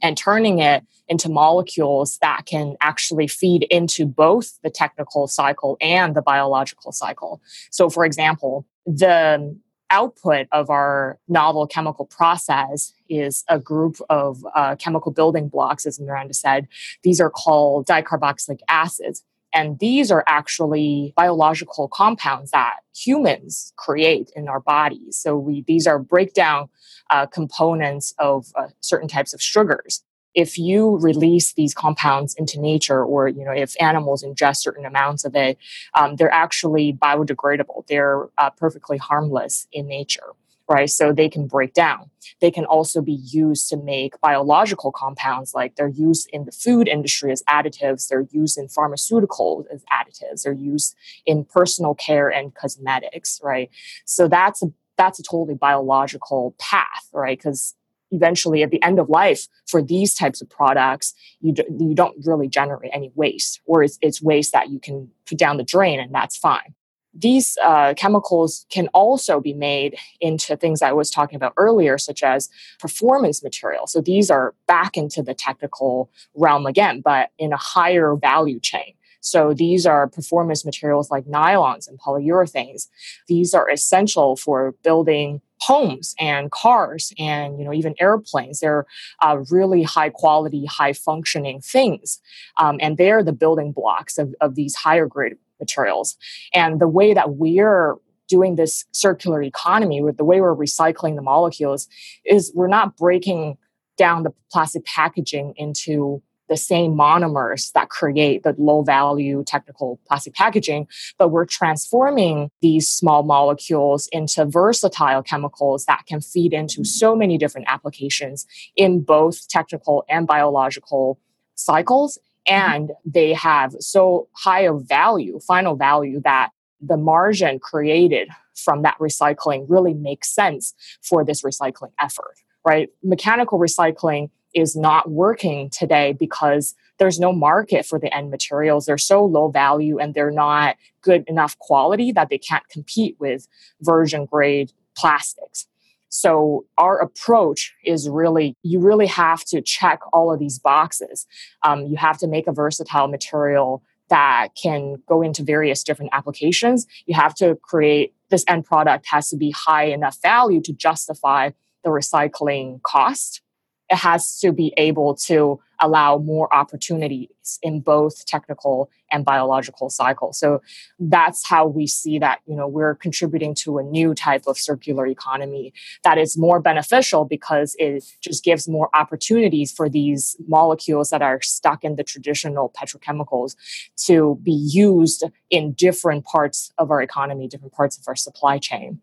and 0.00 0.16
turning 0.16 0.60
it 0.60 0.84
into 1.08 1.28
molecules 1.28 2.18
that 2.18 2.46
can 2.46 2.76
actually 2.80 3.26
feed 3.26 3.64
into 3.64 4.06
both 4.06 4.60
the 4.62 4.70
technical 4.70 5.26
cycle 5.26 5.76
and 5.80 6.14
the 6.14 6.22
biological 6.22 6.92
cycle. 6.92 7.40
So, 7.72 7.90
for 7.90 8.04
example, 8.04 8.64
the 8.86 9.58
output 9.90 10.46
of 10.52 10.70
our 10.70 11.18
novel 11.28 11.66
chemical 11.66 12.06
process 12.06 12.92
is 13.08 13.44
a 13.48 13.58
group 13.58 13.96
of 14.10 14.44
uh, 14.54 14.76
chemical 14.76 15.12
building 15.12 15.48
blocks, 15.48 15.86
as 15.86 16.00
Miranda 16.00 16.34
said. 16.34 16.68
These 17.02 17.20
are 17.20 17.30
called 17.30 17.86
dicarboxylic 17.86 18.60
acids. 18.68 19.22
And 19.52 19.78
these 19.78 20.10
are 20.10 20.22
actually 20.26 21.14
biological 21.16 21.88
compounds 21.88 22.50
that 22.50 22.80
humans 22.94 23.72
create 23.76 24.30
in 24.36 24.48
our 24.48 24.60
bodies. 24.60 25.16
So 25.16 25.38
we, 25.38 25.64
these 25.66 25.86
are 25.86 25.98
breakdown 25.98 26.68
uh, 27.08 27.26
components 27.26 28.12
of 28.18 28.46
uh, 28.54 28.66
certain 28.80 29.08
types 29.08 29.32
of 29.32 29.40
sugars. 29.40 30.02
If 30.36 30.58
you 30.58 30.98
release 30.98 31.54
these 31.54 31.74
compounds 31.74 32.34
into 32.34 32.60
nature, 32.60 33.04
or 33.04 33.26
you 33.26 33.44
know, 33.44 33.52
if 33.52 33.74
animals 33.80 34.22
ingest 34.22 34.58
certain 34.58 34.86
amounts 34.86 35.24
of 35.24 35.34
it, 35.34 35.58
um, 35.96 36.14
they're 36.16 36.32
actually 36.32 36.92
biodegradable. 36.92 37.86
They're 37.88 38.28
uh, 38.38 38.50
perfectly 38.50 38.98
harmless 38.98 39.66
in 39.72 39.88
nature 39.88 40.34
right? 40.68 40.90
So 40.90 41.12
they 41.12 41.28
can 41.28 41.46
break 41.46 41.74
down. 41.74 42.10
They 42.40 42.50
can 42.50 42.64
also 42.64 43.00
be 43.00 43.12
used 43.12 43.68
to 43.68 43.76
make 43.76 44.20
biological 44.20 44.90
compounds, 44.90 45.54
like 45.54 45.76
they're 45.76 45.88
used 45.88 46.28
in 46.32 46.44
the 46.44 46.52
food 46.52 46.88
industry 46.88 47.30
as 47.30 47.42
additives, 47.44 48.08
they're 48.08 48.26
used 48.30 48.58
in 48.58 48.66
pharmaceuticals 48.66 49.64
as 49.72 49.84
additives, 49.92 50.42
they're 50.42 50.52
used 50.52 50.96
in 51.24 51.44
personal 51.44 51.94
care 51.94 52.28
and 52.28 52.54
cosmetics, 52.54 53.40
right? 53.42 53.70
So 54.04 54.28
that's 54.28 54.62
a 54.62 54.72
that's 54.98 55.18
a 55.18 55.22
totally 55.22 55.54
biological 55.54 56.54
path, 56.58 57.08
right? 57.12 57.38
Because 57.38 57.74
eventually 58.10 58.62
at 58.62 58.70
the 58.70 58.82
end 58.82 58.98
of 58.98 59.08
life 59.08 59.46
for 59.66 59.82
these 59.82 60.14
types 60.14 60.40
of 60.40 60.48
products 60.48 61.14
you, 61.40 61.52
do, 61.52 61.64
you 61.78 61.94
don't 61.94 62.16
really 62.24 62.48
generate 62.48 62.90
any 62.94 63.10
waste 63.14 63.60
or 63.64 63.82
it's, 63.82 63.98
it's 64.00 64.22
waste 64.22 64.52
that 64.52 64.70
you 64.70 64.78
can 64.78 65.10
put 65.26 65.38
down 65.38 65.56
the 65.56 65.64
drain 65.64 65.98
and 65.98 66.14
that's 66.14 66.36
fine 66.36 66.74
these 67.18 67.56
uh, 67.64 67.94
chemicals 67.94 68.66
can 68.68 68.88
also 68.88 69.40
be 69.40 69.54
made 69.54 69.96
into 70.20 70.56
things 70.56 70.82
I 70.82 70.92
was 70.92 71.10
talking 71.10 71.36
about 71.36 71.54
earlier, 71.56 71.98
such 71.98 72.22
as 72.22 72.50
performance 72.78 73.42
materials. 73.42 73.92
So 73.92 74.00
these 74.00 74.30
are 74.30 74.54
back 74.66 74.96
into 74.96 75.22
the 75.22 75.34
technical 75.34 76.10
realm 76.34 76.66
again, 76.66 77.00
but 77.00 77.30
in 77.38 77.52
a 77.52 77.56
higher 77.56 78.14
value 78.16 78.60
chain. 78.60 78.94
So 79.26 79.52
these 79.52 79.86
are 79.86 80.06
performance 80.08 80.64
materials 80.64 81.10
like 81.10 81.24
nylons 81.24 81.88
and 81.88 81.98
polyurethanes. 81.98 82.86
These 83.26 83.54
are 83.54 83.68
essential 83.68 84.36
for 84.36 84.76
building 84.84 85.40
homes 85.60 86.14
and 86.20 86.50
cars 86.52 87.12
and 87.18 87.58
you 87.58 87.64
know 87.64 87.72
even 87.72 87.94
airplanes. 87.98 88.60
They're 88.60 88.86
uh, 89.20 89.38
really 89.50 89.82
high 89.82 90.10
quality 90.10 90.64
high 90.66 90.92
functioning 90.92 91.60
things. 91.60 92.20
Um, 92.60 92.78
and 92.80 92.98
they're 92.98 93.24
the 93.24 93.32
building 93.32 93.72
blocks 93.72 94.16
of, 94.16 94.32
of 94.40 94.54
these 94.54 94.76
higher 94.76 95.06
grade 95.06 95.34
materials. 95.58 96.16
And 96.54 96.80
the 96.80 96.88
way 96.88 97.12
that 97.12 97.30
we're 97.30 97.96
doing 98.28 98.54
this 98.54 98.84
circular 98.92 99.42
economy 99.42 100.02
with 100.02 100.18
the 100.18 100.24
way 100.24 100.40
we're 100.40 100.54
recycling 100.54 101.16
the 101.16 101.22
molecules 101.22 101.88
is 102.24 102.52
we're 102.54 102.68
not 102.68 102.96
breaking 102.96 103.56
down 103.96 104.22
the 104.22 104.32
plastic 104.52 104.84
packaging 104.84 105.54
into 105.56 106.22
the 106.48 106.56
same 106.56 106.92
monomers 106.92 107.72
that 107.72 107.88
create 107.88 108.42
the 108.42 108.54
low 108.58 108.82
value 108.82 109.42
technical 109.44 109.98
plastic 110.06 110.34
packaging, 110.34 110.86
but 111.18 111.28
we're 111.28 111.44
transforming 111.44 112.50
these 112.62 112.88
small 112.88 113.22
molecules 113.22 114.08
into 114.12 114.44
versatile 114.44 115.22
chemicals 115.22 115.84
that 115.86 116.04
can 116.06 116.20
feed 116.20 116.52
into 116.52 116.76
mm-hmm. 116.76 116.84
so 116.84 117.16
many 117.16 117.38
different 117.38 117.66
applications 117.68 118.46
in 118.76 119.00
both 119.00 119.48
technical 119.48 120.04
and 120.08 120.26
biological 120.26 121.18
cycles. 121.54 122.18
Mm-hmm. 122.48 122.72
And 122.72 122.90
they 123.04 123.32
have 123.32 123.74
so 123.80 124.28
high 124.32 124.62
of 124.62 124.86
value, 124.86 125.40
final 125.40 125.74
value, 125.74 126.20
that 126.22 126.50
the 126.80 126.96
margin 126.96 127.58
created 127.58 128.28
from 128.54 128.82
that 128.82 128.96
recycling 128.98 129.66
really 129.68 129.94
makes 129.94 130.32
sense 130.32 130.74
for 131.02 131.24
this 131.24 131.42
recycling 131.42 131.92
effort, 132.00 132.36
right? 132.64 132.88
Mechanical 133.02 133.58
recycling 133.58 134.30
is 134.56 134.74
not 134.74 135.10
working 135.10 135.68
today 135.68 136.14
because 136.18 136.74
there's 136.98 137.20
no 137.20 137.30
market 137.30 137.84
for 137.84 137.98
the 138.00 138.12
end 138.12 138.30
materials. 138.30 138.86
They're 138.86 138.96
so 138.96 139.22
low 139.22 139.48
value 139.48 139.98
and 139.98 140.14
they're 140.14 140.30
not 140.30 140.76
good 141.02 141.24
enough 141.28 141.58
quality 141.58 142.10
that 142.12 142.30
they 142.30 142.38
can't 142.38 142.66
compete 142.70 143.16
with 143.20 143.46
virgin 143.82 144.24
grade 144.24 144.72
plastics. 144.96 145.68
So 146.08 146.64
our 146.78 146.98
approach 146.98 147.74
is 147.84 148.08
really, 148.08 148.56
you 148.62 148.80
really 148.80 149.06
have 149.08 149.44
to 149.46 149.60
check 149.60 150.00
all 150.14 150.32
of 150.32 150.38
these 150.38 150.58
boxes. 150.58 151.26
Um, 151.62 151.84
you 151.84 151.96
have 151.98 152.16
to 152.18 152.26
make 152.26 152.46
a 152.46 152.52
versatile 152.52 153.08
material 153.08 153.82
that 154.08 154.48
can 154.60 155.02
go 155.06 155.20
into 155.20 155.42
various 155.42 155.82
different 155.82 156.12
applications. 156.14 156.86
You 157.04 157.14
have 157.14 157.34
to 157.34 157.56
create 157.56 158.14
this 158.30 158.44
end 158.48 158.64
product 158.64 159.06
has 159.10 159.28
to 159.30 159.36
be 159.36 159.50
high 159.50 159.84
enough 159.84 160.16
value 160.22 160.62
to 160.62 160.72
justify 160.72 161.50
the 161.84 161.90
recycling 161.90 162.82
cost 162.82 163.42
it 163.90 163.96
has 163.96 164.38
to 164.40 164.52
be 164.52 164.72
able 164.76 165.14
to 165.14 165.60
allow 165.80 166.18
more 166.18 166.52
opportunities 166.54 167.58
in 167.62 167.80
both 167.80 168.24
technical 168.26 168.90
and 169.12 169.24
biological 169.24 169.90
cycles. 169.90 170.38
So 170.38 170.60
that's 170.98 171.46
how 171.46 171.66
we 171.66 171.86
see 171.86 172.18
that 172.18 172.40
you 172.46 172.56
know 172.56 172.66
we're 172.66 172.94
contributing 172.94 173.54
to 173.56 173.78
a 173.78 173.82
new 173.82 174.14
type 174.14 174.44
of 174.46 174.58
circular 174.58 175.06
economy 175.06 175.72
that 176.02 176.18
is 176.18 176.36
more 176.36 176.60
beneficial 176.60 177.24
because 177.24 177.76
it 177.78 178.04
just 178.20 178.42
gives 178.42 178.68
more 178.68 178.88
opportunities 178.94 179.70
for 179.70 179.88
these 179.88 180.36
molecules 180.48 181.10
that 181.10 181.22
are 181.22 181.40
stuck 181.42 181.84
in 181.84 181.96
the 181.96 182.04
traditional 182.04 182.72
petrochemicals 182.76 183.54
to 183.96 184.38
be 184.42 184.52
used 184.52 185.24
in 185.50 185.72
different 185.72 186.24
parts 186.24 186.72
of 186.78 186.90
our 186.90 187.02
economy 187.02 187.46
different 187.46 187.72
parts 187.72 187.96
of 187.96 188.04
our 188.08 188.16
supply 188.16 188.58
chain 188.58 189.00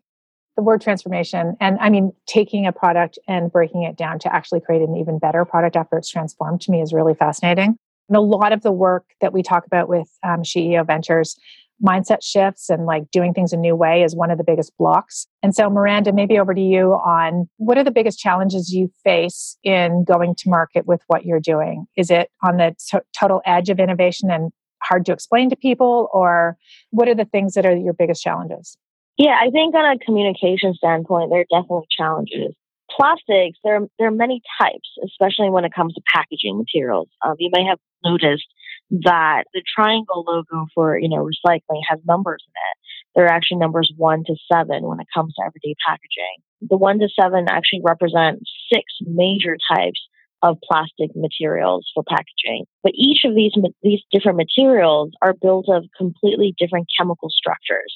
the 0.56 0.62
word 0.62 0.80
transformation 0.80 1.56
and 1.60 1.78
i 1.80 1.90
mean 1.90 2.12
taking 2.26 2.66
a 2.66 2.72
product 2.72 3.18
and 3.28 3.50
breaking 3.50 3.82
it 3.82 3.96
down 3.96 4.18
to 4.18 4.34
actually 4.34 4.60
create 4.60 4.82
an 4.82 4.96
even 4.96 5.18
better 5.18 5.44
product 5.44 5.76
after 5.76 5.96
it's 5.96 6.08
transformed 6.08 6.60
to 6.60 6.70
me 6.70 6.80
is 6.80 6.92
really 6.92 7.14
fascinating. 7.14 7.76
And 8.08 8.16
a 8.16 8.20
lot 8.20 8.52
of 8.52 8.62
the 8.62 8.72
work 8.72 9.06
that 9.20 9.32
we 9.32 9.42
talk 9.42 9.66
about 9.66 9.88
with 9.88 10.08
um, 10.22 10.42
SheEO 10.42 10.86
Ventures 10.86 11.36
mindset 11.84 12.22
shifts 12.22 12.70
and 12.70 12.86
like 12.86 13.10
doing 13.10 13.34
things 13.34 13.52
a 13.52 13.56
new 13.56 13.74
way 13.74 14.02
is 14.02 14.14
one 14.14 14.30
of 14.30 14.38
the 14.38 14.44
biggest 14.44 14.72
blocks. 14.78 15.26
And 15.42 15.54
so 15.54 15.68
miranda 15.68 16.12
maybe 16.12 16.38
over 16.38 16.54
to 16.54 16.60
you 16.60 16.92
on 16.92 17.48
what 17.56 17.76
are 17.76 17.84
the 17.84 17.90
biggest 17.90 18.18
challenges 18.18 18.72
you 18.72 18.90
face 19.02 19.58
in 19.64 20.04
going 20.04 20.34
to 20.36 20.48
market 20.48 20.86
with 20.86 21.02
what 21.08 21.24
you're 21.24 21.40
doing? 21.40 21.86
Is 21.96 22.10
it 22.10 22.30
on 22.42 22.58
the 22.58 22.76
t- 22.78 22.98
total 23.18 23.42
edge 23.44 23.70
of 23.70 23.80
innovation 23.80 24.30
and 24.30 24.52
hard 24.82 25.04
to 25.06 25.12
explain 25.12 25.50
to 25.50 25.56
people 25.56 26.08
or 26.12 26.56
what 26.90 27.08
are 27.08 27.14
the 27.14 27.24
things 27.24 27.54
that 27.54 27.66
are 27.66 27.74
your 27.74 27.94
biggest 27.94 28.22
challenges 28.22 28.76
yeah, 29.16 29.36
I 29.40 29.50
think 29.50 29.74
on 29.74 29.96
a 29.96 29.98
communication 29.98 30.74
standpoint, 30.74 31.30
there 31.30 31.40
are 31.40 31.60
definitely 31.60 31.86
challenges. 31.96 32.54
Plastics, 32.90 33.58
there 33.64 33.76
are, 33.76 33.86
there 33.98 34.08
are 34.08 34.12
many 34.12 34.42
types, 34.60 34.88
especially 35.04 35.50
when 35.50 35.64
it 35.64 35.72
comes 35.74 35.94
to 35.94 36.02
packaging 36.14 36.58
materials. 36.58 37.08
Um, 37.24 37.34
you 37.38 37.50
may 37.52 37.64
have 37.64 37.78
noticed 38.04 38.46
that 38.90 39.44
the 39.54 39.62
triangle 39.74 40.24
logo 40.26 40.66
for 40.74 40.98
you 40.98 41.08
know 41.08 41.24
recycling 41.24 41.80
has 41.88 41.98
numbers 42.06 42.44
in 42.46 42.52
it. 42.52 42.78
There 43.14 43.24
are 43.24 43.32
actually 43.32 43.58
numbers 43.58 43.92
one 43.96 44.24
to 44.26 44.36
seven 44.52 44.84
when 44.84 45.00
it 45.00 45.06
comes 45.14 45.34
to 45.34 45.42
everyday 45.44 45.74
packaging. 45.86 46.42
The 46.68 46.76
one 46.76 46.98
to 46.98 47.08
seven 47.20 47.46
actually 47.48 47.80
represent 47.84 48.40
six 48.72 48.84
major 49.00 49.56
types 49.72 50.00
of 50.42 50.58
plastic 50.62 51.10
materials 51.16 51.90
for 51.94 52.02
packaging. 52.02 52.66
But 52.82 52.92
each 52.94 53.24
of 53.24 53.34
these 53.34 53.52
these 53.82 54.00
different 54.12 54.36
materials 54.36 55.12
are 55.22 55.32
built 55.32 55.66
of 55.68 55.84
completely 55.96 56.54
different 56.58 56.86
chemical 56.98 57.30
structures. 57.30 57.92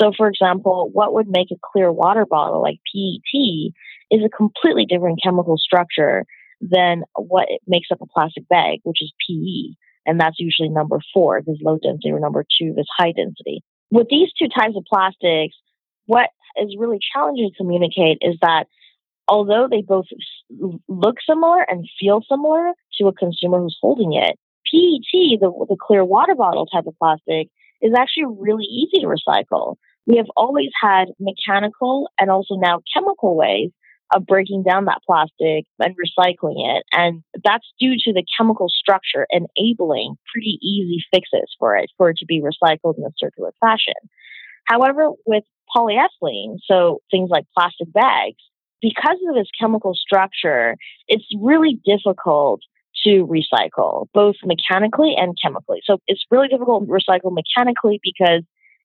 So, 0.00 0.12
for 0.16 0.28
example, 0.28 0.90
what 0.92 1.14
would 1.14 1.28
make 1.28 1.50
a 1.50 1.56
clear 1.72 1.92
water 1.92 2.26
bottle 2.26 2.60
like 2.60 2.80
PET 2.92 3.72
is 4.10 4.24
a 4.24 4.28
completely 4.28 4.86
different 4.86 5.20
chemical 5.22 5.56
structure 5.56 6.24
than 6.60 7.04
what 7.14 7.48
makes 7.66 7.88
up 7.92 8.00
a 8.00 8.06
plastic 8.06 8.48
bag, 8.48 8.80
which 8.82 9.02
is 9.02 9.12
PE. 9.26 9.74
And 10.06 10.20
that's 10.20 10.38
usually 10.38 10.68
number 10.68 10.98
four, 11.12 11.40
this 11.46 11.58
low 11.62 11.78
density, 11.78 12.10
or 12.10 12.20
number 12.20 12.44
two, 12.58 12.74
this 12.74 12.86
high 12.96 13.12
density. 13.12 13.62
With 13.90 14.08
these 14.08 14.30
two 14.38 14.48
types 14.48 14.76
of 14.76 14.84
plastics, 14.84 15.56
what 16.06 16.30
is 16.60 16.76
really 16.78 16.98
challenging 17.12 17.50
to 17.50 17.56
communicate 17.56 18.18
is 18.20 18.36
that 18.42 18.64
although 19.28 19.68
they 19.70 19.82
both 19.82 20.06
look 20.88 21.16
similar 21.26 21.62
and 21.62 21.88
feel 21.98 22.22
similar 22.28 22.72
to 22.98 23.08
a 23.08 23.12
consumer 23.12 23.60
who's 23.60 23.78
holding 23.80 24.12
it, 24.14 24.38
PET, 24.70 25.40
the, 25.40 25.66
the 25.68 25.76
clear 25.80 26.04
water 26.04 26.34
bottle 26.34 26.66
type 26.66 26.86
of 26.86 26.98
plastic, 26.98 27.48
is 27.84 27.92
actually 27.96 28.24
really 28.40 28.64
easy 28.64 29.00
to 29.02 29.06
recycle. 29.06 29.76
We 30.06 30.16
have 30.16 30.26
always 30.36 30.70
had 30.82 31.08
mechanical 31.20 32.08
and 32.18 32.30
also 32.30 32.56
now 32.56 32.80
chemical 32.92 33.36
ways 33.36 33.70
of 34.14 34.26
breaking 34.26 34.62
down 34.62 34.86
that 34.86 35.00
plastic 35.06 35.66
and 35.78 35.94
recycling 35.94 36.76
it. 36.76 36.84
And 36.92 37.22
that's 37.44 37.66
due 37.78 37.96
to 38.04 38.12
the 38.12 38.24
chemical 38.38 38.68
structure 38.68 39.26
enabling 39.30 40.16
pretty 40.32 40.58
easy 40.62 41.04
fixes 41.12 41.54
for 41.58 41.76
it, 41.76 41.90
for 41.98 42.10
it 42.10 42.16
to 42.18 42.26
be 42.26 42.40
recycled 42.40 42.98
in 42.98 43.04
a 43.04 43.12
circular 43.18 43.52
fashion. 43.60 43.94
However, 44.64 45.10
with 45.26 45.44
polyethylene, 45.76 46.56
so 46.64 47.00
things 47.10 47.28
like 47.30 47.44
plastic 47.56 47.92
bags, 47.92 48.38
because 48.80 49.18
of 49.30 49.36
its 49.36 49.50
chemical 49.58 49.94
structure, 49.94 50.76
it's 51.08 51.24
really 51.38 51.80
difficult 51.84 52.60
to 53.04 53.26
recycle, 53.26 54.06
both 54.14 54.36
mechanically 54.44 55.14
and 55.16 55.36
chemically. 55.42 55.80
So 55.84 55.98
it's 56.06 56.24
really 56.30 56.48
difficult 56.48 56.86
to 56.86 56.92
recycle 56.92 57.32
mechanically 57.32 58.00
because 58.02 58.42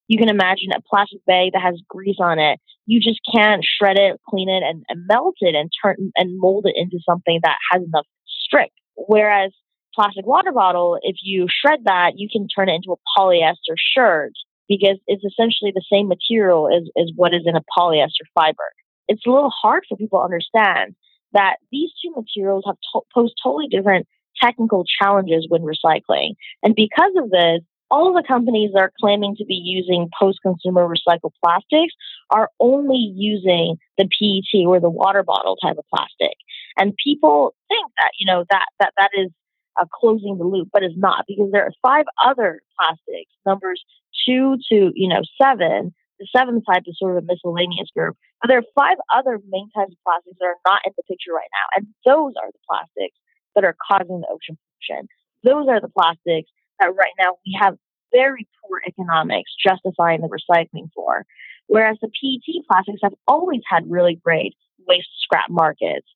you 0.07 0.17
can 0.17 0.29
imagine 0.29 0.71
a 0.75 0.81
plastic 0.81 1.23
bag 1.25 1.51
that 1.53 1.61
has 1.61 1.81
grease 1.87 2.17
on 2.19 2.39
it. 2.39 2.59
You 2.87 2.99
just 2.99 3.19
can't 3.33 3.63
shred 3.63 3.97
it, 3.97 4.19
clean 4.27 4.49
it, 4.49 4.63
and, 4.63 4.83
and 4.89 5.05
melt 5.07 5.35
it 5.41 5.55
and 5.55 5.69
turn 5.83 6.11
and 6.15 6.39
mold 6.39 6.65
it 6.65 6.73
into 6.75 6.99
something 7.07 7.39
that 7.43 7.57
has 7.71 7.83
enough 7.83 8.07
strength. 8.25 8.73
Whereas 8.95 9.51
plastic 9.93 10.25
water 10.25 10.51
bottle, 10.51 10.97
if 11.03 11.17
you 11.21 11.47
shred 11.49 11.81
that, 11.85 12.13
you 12.15 12.27
can 12.31 12.47
turn 12.47 12.69
it 12.69 12.75
into 12.75 12.91
a 12.91 13.19
polyester 13.19 13.75
shirt 13.77 14.33
because 14.67 14.97
it's 15.07 15.23
essentially 15.23 15.71
the 15.73 15.85
same 15.91 16.07
material 16.07 16.67
as, 16.67 16.89
as 16.97 17.11
what 17.15 17.33
is 17.33 17.43
in 17.45 17.55
a 17.55 17.63
polyester 17.77 18.25
fiber. 18.33 18.71
It's 19.07 19.25
a 19.25 19.29
little 19.29 19.51
hard 19.51 19.83
for 19.87 19.97
people 19.97 20.19
to 20.19 20.25
understand 20.25 20.95
that 21.33 21.57
these 21.71 21.91
two 22.03 22.11
materials 22.15 22.63
have 22.65 22.77
to- 22.93 23.29
totally 23.43 23.67
different 23.67 24.07
technical 24.41 24.85
challenges 25.01 25.45
when 25.49 25.61
recycling. 25.61 26.35
And 26.63 26.75
because 26.75 27.11
of 27.17 27.29
this, 27.29 27.61
all 27.91 28.07
of 28.07 28.15
the 28.15 28.27
companies 28.27 28.71
that 28.73 28.79
are 28.79 28.93
claiming 29.01 29.35
to 29.35 29.45
be 29.45 29.55
using 29.55 30.09
post-consumer 30.19 30.87
recycled 30.87 31.31
plastics 31.43 31.93
are 32.29 32.49
only 32.59 33.11
using 33.15 33.77
the 33.97 34.05
PET 34.05 34.65
or 34.67 34.79
the 34.79 34.89
water 34.89 35.23
bottle 35.23 35.57
type 35.57 35.77
of 35.77 35.85
plastic. 35.93 36.37
And 36.77 36.93
people 37.03 37.55
think 37.67 37.91
that, 37.97 38.11
you 38.19 38.31
know, 38.31 38.45
that 38.49 38.65
that, 38.79 38.93
that 38.97 39.09
is 39.17 39.31
uh, 39.79 39.85
closing 39.91 40.37
the 40.37 40.43
loop, 40.43 40.69
but 40.71 40.83
it's 40.83 40.97
not 40.97 41.25
because 41.27 41.51
there 41.51 41.63
are 41.63 41.73
five 41.81 42.05
other 42.23 42.61
plastics, 42.77 43.31
numbers 43.45 43.83
two 44.27 44.57
to, 44.69 44.91
you 44.93 45.09
know, 45.09 45.21
seven. 45.41 45.93
The 46.19 46.27
seventh 46.35 46.63
type 46.67 46.83
is 46.85 46.97
sort 46.99 47.17
of 47.17 47.23
a 47.23 47.27
miscellaneous 47.27 47.89
group. 47.95 48.17
But 48.41 48.49
there 48.49 48.59
are 48.59 48.75
five 48.75 48.97
other 49.13 49.39
main 49.47 49.69
types 49.71 49.91
of 49.91 50.03
plastics 50.03 50.37
that 50.39 50.45
are 50.45 50.63
not 50.67 50.81
in 50.85 50.93
the 50.95 51.03
picture 51.03 51.33
right 51.33 51.49
now. 51.51 51.67
And 51.75 51.87
those 52.05 52.33
are 52.35 52.51
the 52.51 52.63
plastics 52.67 53.17
that 53.55 53.63
are 53.63 53.75
causing 53.79 54.21
the 54.21 54.27
ocean 54.27 54.57
pollution. 54.59 55.07
Those 55.43 55.67
are 55.67 55.79
the 55.79 55.89
plastics 55.89 56.51
that 56.79 56.95
right 56.95 57.15
now 57.19 57.39
we 57.45 57.57
have 57.59 57.75
very 58.11 58.47
poor 58.61 58.81
economics 58.85 59.51
justifying 59.55 60.21
the 60.21 60.27
recycling 60.27 60.89
for. 60.93 61.25
Whereas 61.67 61.97
the 62.01 62.09
PET 62.09 62.65
plastics 62.69 62.99
have 63.03 63.13
always 63.27 63.61
had 63.69 63.89
really 63.89 64.15
great 64.15 64.55
waste 64.87 65.09
scrap 65.21 65.49
markets. 65.49 66.07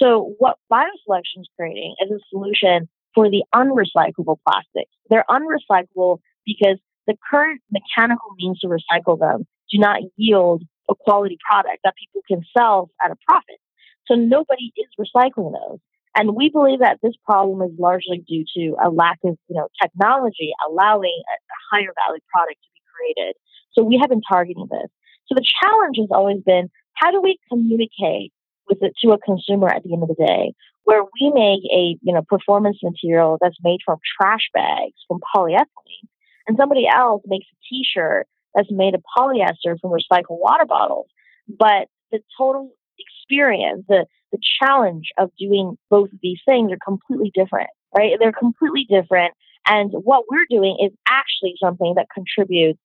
So 0.00 0.34
what 0.38 0.56
BioCellection 0.72 1.40
is 1.40 1.48
creating 1.56 1.94
is 2.00 2.10
a 2.10 2.18
solution 2.30 2.88
for 3.14 3.30
the 3.30 3.44
unrecyclable 3.54 4.38
plastics. 4.48 4.90
They're 5.10 5.26
unrecyclable 5.28 6.18
because 6.46 6.78
the 7.06 7.14
current 7.30 7.60
mechanical 7.70 8.30
means 8.36 8.60
to 8.60 8.68
recycle 8.68 9.18
them 9.18 9.46
do 9.72 9.78
not 9.78 10.00
yield 10.16 10.62
a 10.90 10.94
quality 10.94 11.38
product 11.48 11.78
that 11.84 11.94
people 11.96 12.20
can 12.28 12.42
sell 12.56 12.90
at 13.04 13.10
a 13.10 13.16
profit. 13.26 13.58
So 14.06 14.14
nobody 14.14 14.72
is 14.76 14.88
recycling 14.98 15.52
those. 15.52 15.78
And 16.14 16.36
we 16.36 16.50
believe 16.50 16.80
that 16.80 16.98
this 17.02 17.14
problem 17.24 17.62
is 17.62 17.74
largely 17.78 18.22
due 18.28 18.44
to 18.56 18.76
a 18.84 18.90
lack 18.90 19.18
of, 19.24 19.38
you 19.48 19.56
know, 19.56 19.68
technology 19.80 20.52
allowing 20.68 21.22
a, 21.26 21.36
higher 21.72 21.92
value 22.06 22.20
product 22.30 22.60
to 22.60 22.68
be 22.74 22.82
created. 22.92 23.34
So 23.72 23.82
we 23.82 23.96
have 23.98 24.10
been 24.10 24.20
targeting 24.20 24.68
this. 24.70 24.90
So 25.26 25.34
the 25.34 25.46
challenge 25.62 25.96
has 25.98 26.08
always 26.10 26.42
been 26.44 26.68
how 26.92 27.10
do 27.10 27.22
we 27.22 27.38
communicate 27.48 28.30
with 28.68 28.82
it 28.82 28.92
to 29.02 29.12
a 29.12 29.18
consumer 29.18 29.68
at 29.68 29.82
the 29.82 29.94
end 29.94 30.02
of 30.02 30.10
the 30.10 30.26
day 30.26 30.52
where 30.84 31.02
we 31.02 31.30
make 31.34 31.62
a 31.72 31.96
you 32.02 32.12
know 32.12 32.22
performance 32.28 32.78
material 32.82 33.38
that's 33.40 33.56
made 33.62 33.80
from 33.84 33.98
trash 34.20 34.50
bags 34.52 34.94
from 35.08 35.20
polyethylene 35.34 36.08
and 36.46 36.56
somebody 36.58 36.86
else 36.86 37.22
makes 37.26 37.46
a 37.52 37.56
t-shirt 37.68 38.26
that's 38.54 38.70
made 38.70 38.94
of 38.94 39.02
polyester 39.16 39.78
from 39.80 39.90
recycled 39.90 40.40
water 40.40 40.66
bottles. 40.66 41.06
But 41.48 41.88
the 42.10 42.20
total 42.36 42.70
experience 42.98 43.84
the 43.88 44.06
the 44.30 44.38
challenge 44.62 45.08
of 45.18 45.30
doing 45.38 45.76
both 45.90 46.12
of 46.12 46.18
these 46.22 46.40
things 46.46 46.72
are 46.72 46.78
completely 46.84 47.30
different 47.34 47.70
right? 47.96 48.12
They're 48.18 48.32
completely 48.32 48.86
different. 48.88 49.34
And 49.66 49.90
what 49.92 50.24
we're 50.30 50.46
doing 50.48 50.76
is 50.82 50.92
actually 51.08 51.54
something 51.62 51.94
that 51.96 52.06
contributes 52.12 52.80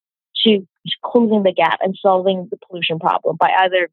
to 0.46 0.68
closing 1.04 1.44
the 1.44 1.54
gap 1.54 1.80
and 1.82 1.96
solving 2.00 2.48
the 2.52 2.58
pollution 2.68 3.00
problem 3.00 3.38
by 3.40 3.52
either 3.60 3.90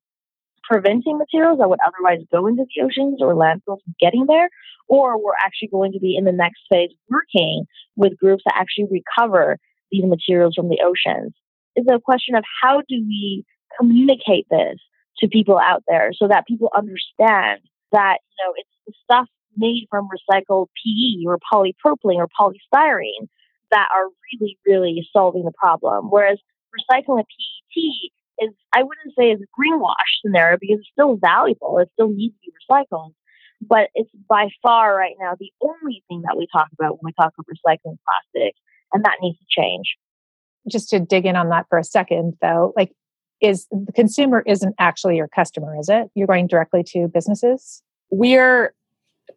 preventing 0.62 1.18
materials 1.18 1.58
that 1.58 1.68
would 1.68 1.78
otherwise 1.86 2.24
go 2.32 2.46
into 2.46 2.64
the 2.74 2.82
oceans 2.82 3.20
or 3.20 3.34
landfills 3.34 3.82
from 3.84 3.94
getting 4.00 4.26
there, 4.26 4.48
or 4.88 5.22
we're 5.22 5.32
actually 5.42 5.68
going 5.68 5.92
to 5.92 6.00
be 6.00 6.16
in 6.16 6.24
the 6.24 6.32
next 6.32 6.60
phase 6.70 6.90
working 7.08 7.64
with 7.96 8.18
groups 8.18 8.42
that 8.44 8.56
actually 8.56 8.86
recover 8.90 9.58
these 9.90 10.04
materials 10.04 10.54
from 10.54 10.68
the 10.68 10.80
oceans. 10.84 11.32
It's 11.76 11.88
a 11.90 12.00
question 12.00 12.34
of 12.34 12.44
how 12.62 12.78
do 12.88 12.96
we 12.96 13.44
communicate 13.78 14.46
this 14.50 14.78
to 15.18 15.28
people 15.28 15.58
out 15.58 15.82
there 15.88 16.10
so 16.14 16.28
that 16.28 16.46
people 16.46 16.70
understand 16.76 17.60
that 17.92 18.18
you 18.28 18.44
know 18.44 18.52
it's 18.56 18.68
the 18.86 18.92
stuff 19.04 19.28
made 19.56 19.86
from 19.90 20.08
recycled 20.08 20.66
PE 20.82 21.26
or 21.26 21.38
polypropylene 21.52 22.16
or 22.16 22.28
polystyrene 22.28 23.28
that 23.70 23.88
are 23.94 24.08
really, 24.32 24.58
really 24.66 25.08
solving 25.12 25.44
the 25.44 25.52
problem. 25.52 26.10
Whereas 26.10 26.38
recycling 26.74 27.20
a 27.20 27.24
PET 27.24 28.48
is, 28.48 28.54
I 28.72 28.82
wouldn't 28.82 29.14
say 29.18 29.30
is 29.30 29.40
a 29.40 29.60
greenwash 29.60 30.22
scenario 30.24 30.58
because 30.60 30.80
it's 30.80 30.88
still 30.92 31.16
valuable. 31.16 31.78
It 31.78 31.90
still 31.94 32.08
needs 32.08 32.34
to 32.34 32.50
be 32.50 32.52
recycled. 32.70 33.12
But 33.60 33.88
it's 33.94 34.10
by 34.28 34.48
far 34.62 34.96
right 34.96 35.14
now 35.18 35.34
the 35.38 35.52
only 35.62 36.02
thing 36.08 36.22
that 36.22 36.36
we 36.36 36.46
talk 36.52 36.68
about 36.72 36.98
when 37.00 37.10
we 37.10 37.12
talk 37.12 37.32
about 37.38 37.46
recycling 37.46 37.96
plastics, 38.04 38.60
and 38.92 39.04
that 39.04 39.18
needs 39.22 39.38
to 39.38 39.44
change. 39.48 39.96
Just 40.70 40.88
to 40.90 41.00
dig 41.00 41.26
in 41.26 41.36
on 41.36 41.48
that 41.50 41.66
for 41.68 41.78
a 41.78 41.84
second, 41.84 42.36
though, 42.40 42.72
like, 42.76 42.92
is 43.40 43.66
the 43.70 43.92
consumer 43.92 44.42
isn't 44.46 44.74
actually 44.78 45.16
your 45.16 45.28
customer, 45.28 45.76
is 45.78 45.88
it? 45.88 46.10
You're 46.14 46.26
going 46.26 46.46
directly 46.46 46.82
to 46.88 47.08
businesses? 47.08 47.82
We're 48.10 48.74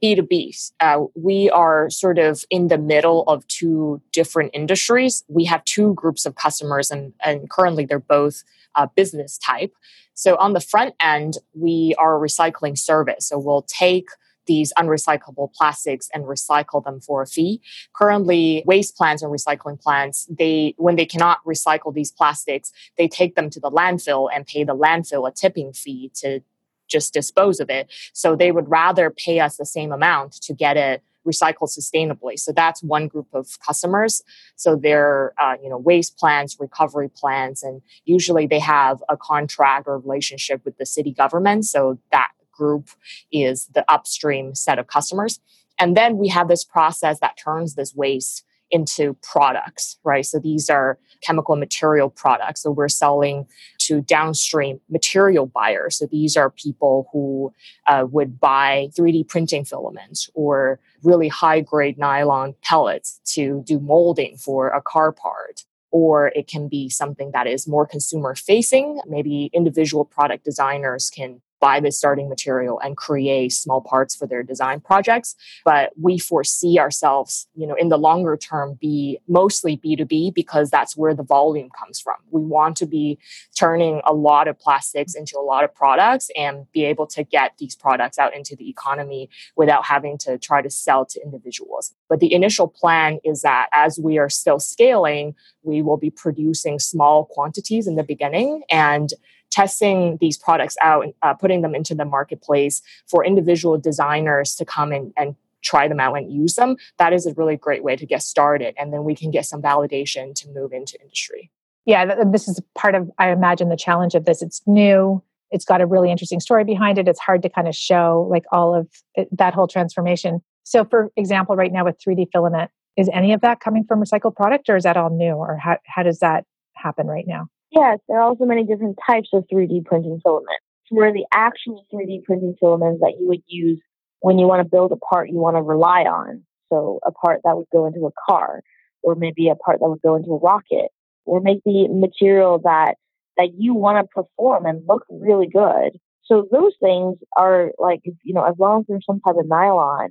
B2B. 0.01 0.71
Uh, 0.79 1.05
we 1.15 1.49
are 1.49 1.89
sort 1.89 2.19
of 2.19 2.43
in 2.49 2.67
the 2.67 2.77
middle 2.77 3.23
of 3.23 3.45
two 3.47 4.01
different 4.13 4.51
industries. 4.53 5.23
We 5.27 5.45
have 5.45 5.63
two 5.65 5.93
groups 5.93 6.25
of 6.25 6.35
customers, 6.35 6.91
and, 6.91 7.13
and 7.23 7.49
currently 7.49 7.85
they're 7.85 7.99
both 7.99 8.43
uh, 8.75 8.87
business 8.95 9.37
type. 9.37 9.73
So 10.13 10.35
on 10.37 10.53
the 10.53 10.59
front 10.59 10.95
end, 10.99 11.37
we 11.53 11.95
are 11.97 12.15
a 12.15 12.19
recycling 12.19 12.77
service. 12.77 13.27
So 13.27 13.37
we'll 13.37 13.63
take 13.63 14.07
these 14.47 14.73
unrecyclable 14.77 15.53
plastics 15.53 16.09
and 16.13 16.23
recycle 16.25 16.83
them 16.83 16.99
for 16.99 17.21
a 17.21 17.27
fee. 17.27 17.61
Currently, 17.93 18.63
waste 18.65 18.97
plants 18.97 19.21
and 19.21 19.31
recycling 19.31 19.79
plants, 19.79 20.27
they 20.29 20.73
when 20.77 20.95
they 20.95 21.05
cannot 21.05 21.43
recycle 21.45 21.93
these 21.93 22.11
plastics, 22.11 22.71
they 22.97 23.07
take 23.07 23.35
them 23.35 23.49
to 23.51 23.59
the 23.59 23.69
landfill 23.69 24.29
and 24.33 24.45
pay 24.45 24.63
the 24.63 24.75
landfill 24.75 25.27
a 25.27 25.31
tipping 25.31 25.73
fee 25.73 26.11
to 26.15 26.41
just 26.87 27.13
dispose 27.13 27.59
of 27.59 27.69
it. 27.69 27.91
So 28.13 28.35
they 28.35 28.51
would 28.51 28.69
rather 28.69 29.09
pay 29.09 29.39
us 29.39 29.57
the 29.57 29.65
same 29.65 29.91
amount 29.91 30.33
to 30.43 30.53
get 30.53 30.77
it 30.77 31.03
recycled 31.27 31.77
sustainably. 31.77 32.39
So 32.39 32.51
that's 32.51 32.81
one 32.81 33.07
group 33.07 33.27
of 33.33 33.59
customers. 33.59 34.23
So 34.55 34.75
they're 34.75 35.33
uh, 35.37 35.55
you 35.61 35.69
know 35.69 35.77
waste 35.77 36.17
plants, 36.17 36.55
recovery 36.59 37.09
plants, 37.09 37.63
and 37.63 37.81
usually 38.05 38.47
they 38.47 38.59
have 38.59 39.03
a 39.09 39.17
contract 39.17 39.87
or 39.87 39.99
relationship 39.99 40.63
with 40.63 40.77
the 40.77 40.85
city 40.85 41.11
government. 41.11 41.65
So 41.65 41.99
that 42.11 42.29
group 42.57 42.89
is 43.31 43.67
the 43.67 43.85
upstream 43.91 44.55
set 44.55 44.79
of 44.79 44.87
customers. 44.87 45.39
And 45.79 45.95
then 45.95 46.17
we 46.17 46.27
have 46.29 46.47
this 46.47 46.63
process 46.63 47.19
that 47.19 47.37
turns 47.37 47.75
this 47.75 47.93
waste 47.95 48.43
into 48.69 49.15
products, 49.21 49.97
right? 50.03 50.25
So 50.25 50.39
these 50.39 50.69
are 50.69 50.99
chemical 51.21 51.55
material 51.55 52.09
products. 52.09 52.63
So 52.63 52.71
we're 52.71 52.89
selling 52.89 53.47
to 53.79 54.01
downstream 54.01 54.79
material 54.89 55.45
buyers. 55.45 55.97
So 55.97 56.05
these 56.05 56.35
are 56.35 56.49
people 56.49 57.07
who 57.13 57.53
uh, 57.87 58.05
would 58.11 58.39
buy 58.39 58.89
3D 58.97 59.27
printing 59.27 59.63
filaments 59.63 60.29
or 60.33 60.79
really 61.03 61.29
high 61.29 61.61
grade 61.61 61.97
nylon 61.97 62.55
pellets 62.61 63.21
to 63.33 63.63
do 63.65 63.79
molding 63.79 64.37
for 64.37 64.67
a 64.69 64.81
car 64.81 65.11
part 65.11 65.63
or 65.89 66.27
it 66.35 66.47
can 66.47 66.67
be 66.67 66.89
something 66.89 67.31
that 67.31 67.47
is 67.47 67.67
more 67.67 67.85
consumer 67.85 68.35
facing. 68.35 68.99
Maybe 69.07 69.49
individual 69.53 70.03
product 70.03 70.43
designers 70.43 71.09
can 71.09 71.41
buy 71.59 71.79
the 71.79 71.91
starting 71.91 72.29
material 72.29 72.79
and 72.79 72.97
create 72.97 73.51
small 73.51 73.81
parts 73.81 74.15
for 74.15 74.27
their 74.27 74.43
design 74.43 74.79
projects. 74.79 75.35
But 75.65 75.91
we 75.99 76.17
foresee 76.17 76.79
ourselves 76.79 77.47
you 77.55 77.67
know 77.67 77.75
in 77.75 77.89
the 77.89 77.97
longer 77.97 78.37
term 78.37 78.77
be 78.79 79.19
mostly 79.27 79.77
b2b 79.77 80.33
because 80.33 80.69
that's 80.69 80.95
where 80.95 81.13
the 81.13 81.23
volume 81.23 81.69
comes 81.69 81.99
from. 81.99 82.15
We 82.29 82.41
want 82.41 82.77
to 82.77 82.85
be 82.85 83.19
turning 83.57 84.01
a 84.05 84.13
lot 84.13 84.47
of 84.47 84.59
plastics 84.59 85.15
into 85.15 85.37
a 85.37 85.41
lot 85.41 85.63
of 85.63 85.73
products 85.73 86.29
and 86.35 86.71
be 86.71 86.85
able 86.85 87.07
to 87.07 87.23
get 87.23 87.53
these 87.57 87.75
products 87.75 88.17
out 88.17 88.35
into 88.35 88.55
the 88.55 88.69
economy 88.69 89.29
without 89.55 89.85
having 89.85 90.17
to 90.19 90.37
try 90.37 90.61
to 90.61 90.69
sell 90.69 91.05
to 91.05 91.21
individuals. 91.23 91.93
But 92.09 92.19
the 92.19 92.33
initial 92.33 92.67
plan 92.67 93.19
is 93.23 93.41
that 93.41 93.67
as 93.73 93.99
we 93.99 94.17
are 94.17 94.29
still 94.29 94.59
scaling 94.59 95.35
we 95.63 95.81
will 95.81 95.97
be 95.97 96.09
producing 96.09 96.79
small 96.79 97.25
quantities 97.25 97.87
in 97.87 97.95
the 97.95 98.03
beginning 98.03 98.63
and 98.69 99.13
testing 99.51 100.17
these 100.19 100.37
products 100.37 100.75
out 100.81 101.03
and 101.03 101.13
uh, 101.21 101.33
putting 101.33 101.61
them 101.61 101.73
into 101.73 101.95
the 101.95 102.05
marketplace 102.05 102.81
for 103.07 103.25
individual 103.25 103.77
designers 103.77 104.55
to 104.55 104.65
come 104.65 104.91
and, 104.91 105.13
and 105.17 105.35
try 105.63 105.87
them 105.87 105.99
out 105.99 106.15
and 106.15 106.31
use 106.31 106.55
them, 106.55 106.77
that 106.97 107.13
is 107.13 107.25
a 107.25 107.33
really 107.33 107.57
great 107.57 107.83
way 107.83 107.95
to 107.95 108.05
get 108.05 108.21
started. 108.21 108.75
And 108.77 108.93
then 108.93 109.03
we 109.03 109.15
can 109.15 109.31
get 109.31 109.45
some 109.45 109.61
validation 109.61 110.33
to 110.35 110.49
move 110.49 110.71
into 110.71 110.99
industry. 111.01 111.51
Yeah, 111.85 112.23
this 112.25 112.47
is 112.47 112.59
part 112.75 112.95
of, 112.95 113.09
I 113.17 113.31
imagine, 113.31 113.69
the 113.69 113.77
challenge 113.77 114.13
of 114.13 114.25
this. 114.25 114.41
It's 114.41 114.61
new, 114.67 115.23
it's 115.51 115.65
got 115.65 115.81
a 115.81 115.85
really 115.85 116.11
interesting 116.11 116.39
story 116.39 116.63
behind 116.63 116.97
it. 116.97 117.07
It's 117.07 117.19
hard 117.19 117.41
to 117.43 117.49
kind 117.49 117.67
of 117.67 117.75
show 117.75 118.27
like 118.29 118.43
all 118.51 118.75
of 118.75 118.89
it, 119.15 119.29
that 119.37 119.53
whole 119.53 119.67
transformation. 119.67 120.41
So, 120.63 120.83
for 120.83 121.11
example, 121.15 121.55
right 121.55 121.71
now 121.71 121.85
with 121.85 121.97
3D 122.05 122.27
filament, 122.31 122.71
is 122.97 123.09
any 123.13 123.31
of 123.31 123.41
that 123.41 123.59
coming 123.59 123.85
from 123.85 124.03
recycled 124.03 124.35
product 124.35 124.69
or 124.69 124.75
is 124.75 124.83
that 124.83 124.97
all 124.97 125.09
new 125.09 125.33
or 125.33 125.55
how, 125.55 125.77
how 125.85 126.03
does 126.03 126.19
that 126.19 126.45
happen 126.73 127.07
right 127.07 127.25
now? 127.27 127.47
Yes, 127.71 127.99
there 128.07 128.17
are 128.19 128.23
also 128.23 128.45
many 128.45 128.63
different 128.63 128.97
types 129.05 129.29
of 129.33 129.45
3D 129.51 129.85
printing 129.85 130.19
filaments. 130.23 130.63
Where 130.89 131.11
the 131.11 131.25
actual 131.33 131.85
3D 131.93 132.23
printing 132.23 132.55
filaments 132.59 133.01
that 133.01 133.15
you 133.19 133.27
would 133.27 133.43
use 133.47 133.81
when 134.21 134.39
you 134.39 134.47
want 134.47 134.63
to 134.63 134.69
build 134.69 134.91
a 134.93 134.95
part 134.95 135.29
you 135.29 135.37
want 135.37 135.57
to 135.57 135.61
rely 135.61 136.03
on. 136.03 136.43
So 136.69 136.99
a 137.05 137.11
part 137.11 137.41
that 137.43 137.57
would 137.57 137.67
go 137.71 137.85
into 137.85 138.05
a 138.05 138.11
car, 138.27 138.61
or 139.03 139.15
maybe 139.15 139.49
a 139.49 139.55
part 139.55 139.79
that 139.79 139.89
would 139.89 140.01
go 140.01 140.15
into 140.15 140.31
a 140.31 140.39
rocket, 140.39 140.89
or 141.25 141.41
maybe 141.41 141.87
material 141.89 142.59
that 142.63 142.95
that 143.37 143.49
you 143.57 143.73
want 143.73 144.03
to 144.03 144.07
perform 144.07 144.65
and 144.65 144.81
look 144.87 145.05
really 145.09 145.47
good. 145.47 145.97
So 146.23 146.47
those 146.51 146.73
things 146.81 147.17
are 147.35 147.71
like 147.77 148.01
you 148.23 148.33
know, 148.33 148.43
as 148.45 148.55
long 148.57 148.81
as 148.81 148.85
they're 148.87 148.99
some 149.05 149.19
type 149.19 149.35
of 149.37 149.47
nylon, 149.47 150.09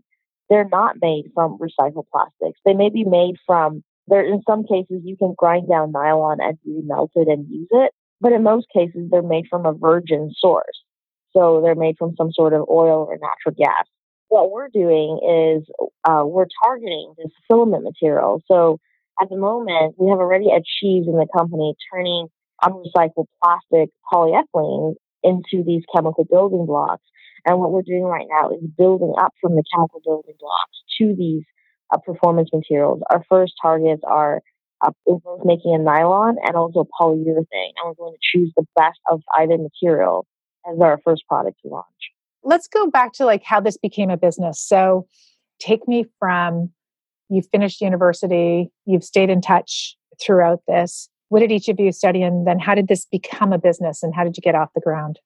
they're 0.51 0.69
not 0.69 0.97
made 1.01 1.31
from 1.35 1.59
recycled 1.59 2.07
plastics. 2.12 2.61
They 2.64 2.75
may 2.75 2.90
be 2.90 3.05
made 3.05 3.37
from 3.47 3.83
there, 4.09 4.25
in 4.25 4.42
some 4.49 4.64
cases, 4.64 5.03
you 5.05 5.16
can 5.16 5.35
grind 5.37 5.69
down 5.69 5.92
nylon 5.92 6.38
and 6.40 6.59
remelt 6.66 7.11
it 7.14 7.29
and 7.29 7.49
use 7.49 7.69
it, 7.71 7.92
but 8.21 8.33
in 8.33 8.42
most 8.42 8.66
cases, 8.73 9.09
they're 9.11 9.23
made 9.23 9.47
from 9.51 9.66
a 9.66 9.73
virgin 9.73 10.33
source. 10.37 10.83
So 11.37 11.61
they're 11.62 11.75
made 11.75 11.97
from 11.99 12.14
some 12.16 12.33
sort 12.33 12.55
of 12.55 12.62
oil 12.71 13.07
or 13.09 13.19
natural 13.21 13.55
gas. 13.57 13.85
What 14.29 14.51
we're 14.51 14.69
doing 14.69 15.21
is 15.23 15.69
uh, 16.05 16.23
we're 16.25 16.47
targeting 16.64 17.14
this 17.19 17.31
filament 17.47 17.85
material. 17.85 18.42
So 18.51 18.79
at 19.21 19.29
the 19.29 19.37
moment, 19.37 19.95
we 19.99 20.09
have 20.09 20.19
already 20.19 20.49
achieved 20.51 21.09
in 21.09 21.16
the 21.16 21.27
company 21.37 21.75
turning 21.92 22.29
unrecycled 22.62 23.27
plastic 23.42 23.90
polyethylene 24.12 24.95
into 25.23 25.62
these 25.64 25.83
chemical 25.95 26.25
building 26.25 26.66
blocks. 26.66 27.05
And 27.45 27.61
what 27.61 27.71
we're 27.71 27.83
doing 27.83 28.03
right 28.03 28.27
now 28.29 28.51
is 28.51 28.62
building 28.77 29.14
up 29.21 29.33
from 29.40 29.55
the 29.55 29.62
chemical 29.75 30.01
building 30.05 30.35
blocks 30.40 30.83
to 30.99 31.14
these 31.16 31.45
uh, 31.92 31.99
performance 31.99 32.51
materials. 32.53 33.01
Our 33.11 33.25
first 33.29 33.55
targets 33.61 34.03
are 34.07 34.42
uh, 34.85 34.90
both 35.07 35.44
making 35.44 35.75
a 35.75 35.79
nylon 35.79 36.37
and 36.44 36.57
also 36.57 36.87
polyurethane. 37.01 37.46
And 37.53 37.85
we're 37.85 37.94
going 37.94 38.14
to 38.14 38.18
choose 38.20 38.53
the 38.57 38.66
best 38.77 38.99
of 39.11 39.22
either 39.38 39.57
material 39.59 40.27
as 40.70 40.81
our 40.81 40.99
first 41.05 41.25
product 41.29 41.59
to 41.62 41.68
launch. 41.68 41.87
Let's 42.42 42.68
go 42.68 42.88
back 42.88 43.12
to 43.14 43.25
like 43.25 43.42
how 43.42 43.61
this 43.61 43.77
became 43.77 44.11
a 44.11 44.16
business. 44.16 44.61
So 44.61 45.07
take 45.59 45.87
me 45.88 46.05
from 46.18 46.70
you 47.29 47.42
finished 47.51 47.81
university, 47.81 48.70
you've 48.85 49.03
stayed 49.03 49.31
in 49.31 49.40
touch 49.40 49.96
throughout 50.22 50.61
this. 50.68 51.09
What 51.29 51.40
did 51.40 51.51
each 51.51 51.68
of 51.68 51.81
you 51.81 51.90
study 51.90 52.22
and 52.22 52.46
then 52.46 52.61
how 52.61 52.75
did 52.75 52.87
this 52.87 53.05
become 53.05 53.53
a 53.53 53.59
business 53.59 54.03
and 54.03 54.14
how 54.14 54.22
did 54.22 54.37
you 54.37 54.40
get 54.40 54.55
off 54.55 54.70
the 54.75 54.81
ground? 54.81 55.18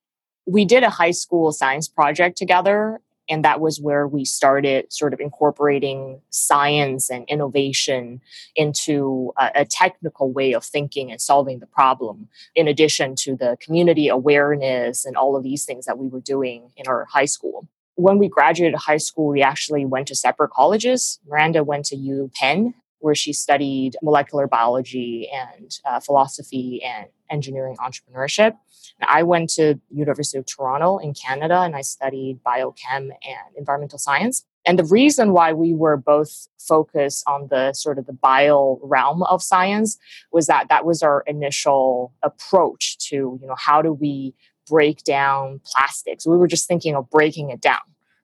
We 0.47 0.65
did 0.65 0.83
a 0.83 0.89
high 0.89 1.11
school 1.11 1.51
science 1.51 1.87
project 1.87 2.37
together 2.37 2.99
and 3.31 3.45
that 3.45 3.61
was 3.61 3.79
where 3.79 4.05
we 4.05 4.25
started 4.25 4.91
sort 4.91 5.13
of 5.13 5.21
incorporating 5.21 6.21
science 6.29 7.09
and 7.09 7.23
innovation 7.29 8.21
into 8.57 9.31
a, 9.37 9.51
a, 9.55 9.65
technical 9.65 10.33
way 10.33 10.51
of 10.51 10.65
thinking 10.65 11.09
and 11.09 11.21
solving 11.21 11.59
the 11.59 11.65
problem, 11.65 12.27
in 12.55 12.67
addition 12.67 13.15
to 13.15 13.37
the 13.37 13.57
community 13.61 14.09
awareness 14.09 15.05
and 15.05 15.15
all 15.15 15.37
of 15.37 15.43
these 15.43 15.63
things 15.63 15.85
that 15.85 15.97
we 15.97 16.07
were 16.09 16.19
doing 16.19 16.71
in 16.75 16.85
our 16.87 17.05
high 17.05 17.25
school. 17.25 17.67
When 17.95 18.17
we 18.17 18.27
graduated 18.27 18.77
high 18.77 18.97
school, 18.97 19.27
we 19.29 19.41
actually 19.41 19.85
went 19.85 20.09
to 20.09 20.15
separate 20.15 20.51
colleges. 20.51 21.19
Miranda 21.25 21.63
went 21.63 21.85
to 21.85 21.95
U 21.95 22.29
Penn, 22.35 22.73
where 22.99 23.15
she 23.15 23.31
studied 23.31 23.95
molecular 24.03 24.45
biology 24.45 25.29
and 25.33 25.79
uh, 25.85 26.01
philosophy 26.01 26.81
and 26.83 27.07
engineering 27.29 27.77
entrepreneurship. 27.77 28.57
I 29.01 29.23
went 29.23 29.49
to 29.51 29.79
University 29.89 30.37
of 30.37 30.45
Toronto 30.45 30.97
in 30.97 31.13
Canada 31.13 31.59
and 31.59 31.75
I 31.75 31.81
studied 31.81 32.39
biochem 32.45 32.75
and 32.93 33.55
environmental 33.57 33.99
science. 33.99 34.45
And 34.65 34.77
the 34.77 34.85
reason 34.85 35.31
why 35.31 35.53
we 35.53 35.73
were 35.73 35.97
both 35.97 36.47
focused 36.59 37.23
on 37.27 37.47
the 37.49 37.73
sort 37.73 37.97
of 37.97 38.05
the 38.05 38.13
bio 38.13 38.79
realm 38.83 39.23
of 39.23 39.41
science 39.41 39.97
was 40.31 40.45
that 40.47 40.67
that 40.69 40.85
was 40.85 41.01
our 41.01 41.23
initial 41.25 42.13
approach 42.21 42.97
to, 43.09 43.15
you 43.41 43.47
know, 43.47 43.55
how 43.57 43.81
do 43.81 43.91
we 43.91 44.35
break 44.67 45.03
down 45.03 45.61
plastics? 45.65 46.27
We 46.27 46.37
were 46.37 46.47
just 46.47 46.67
thinking 46.67 46.95
of 46.95 47.09
breaking 47.09 47.49
it 47.49 47.61
down 47.61 47.79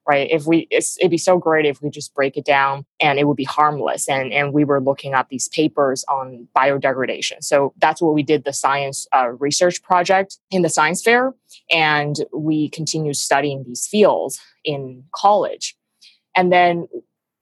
right? 0.08 0.28
If 0.30 0.46
we, 0.46 0.66
it'd 0.70 1.10
be 1.10 1.18
so 1.18 1.36
great 1.36 1.66
if 1.66 1.82
we 1.82 1.90
just 1.90 2.14
break 2.14 2.38
it 2.38 2.46
down 2.46 2.86
and 2.98 3.18
it 3.18 3.28
would 3.28 3.36
be 3.36 3.44
harmless. 3.44 4.08
And, 4.08 4.32
and 4.32 4.54
we 4.54 4.64
were 4.64 4.80
looking 4.80 5.12
at 5.12 5.28
these 5.28 5.48
papers 5.48 6.02
on 6.08 6.48
biodegradation. 6.56 7.44
So 7.44 7.74
that's 7.76 8.00
what 8.00 8.14
we 8.14 8.22
did 8.22 8.44
the 8.44 8.54
science 8.54 9.06
uh, 9.14 9.28
research 9.38 9.82
project 9.82 10.38
in 10.50 10.62
the 10.62 10.70
science 10.70 11.02
fair. 11.02 11.34
And 11.70 12.16
we 12.34 12.70
continued 12.70 13.16
studying 13.16 13.64
these 13.64 13.86
fields 13.86 14.40
in 14.64 15.04
college. 15.14 15.76
And 16.34 16.50
then 16.50 16.88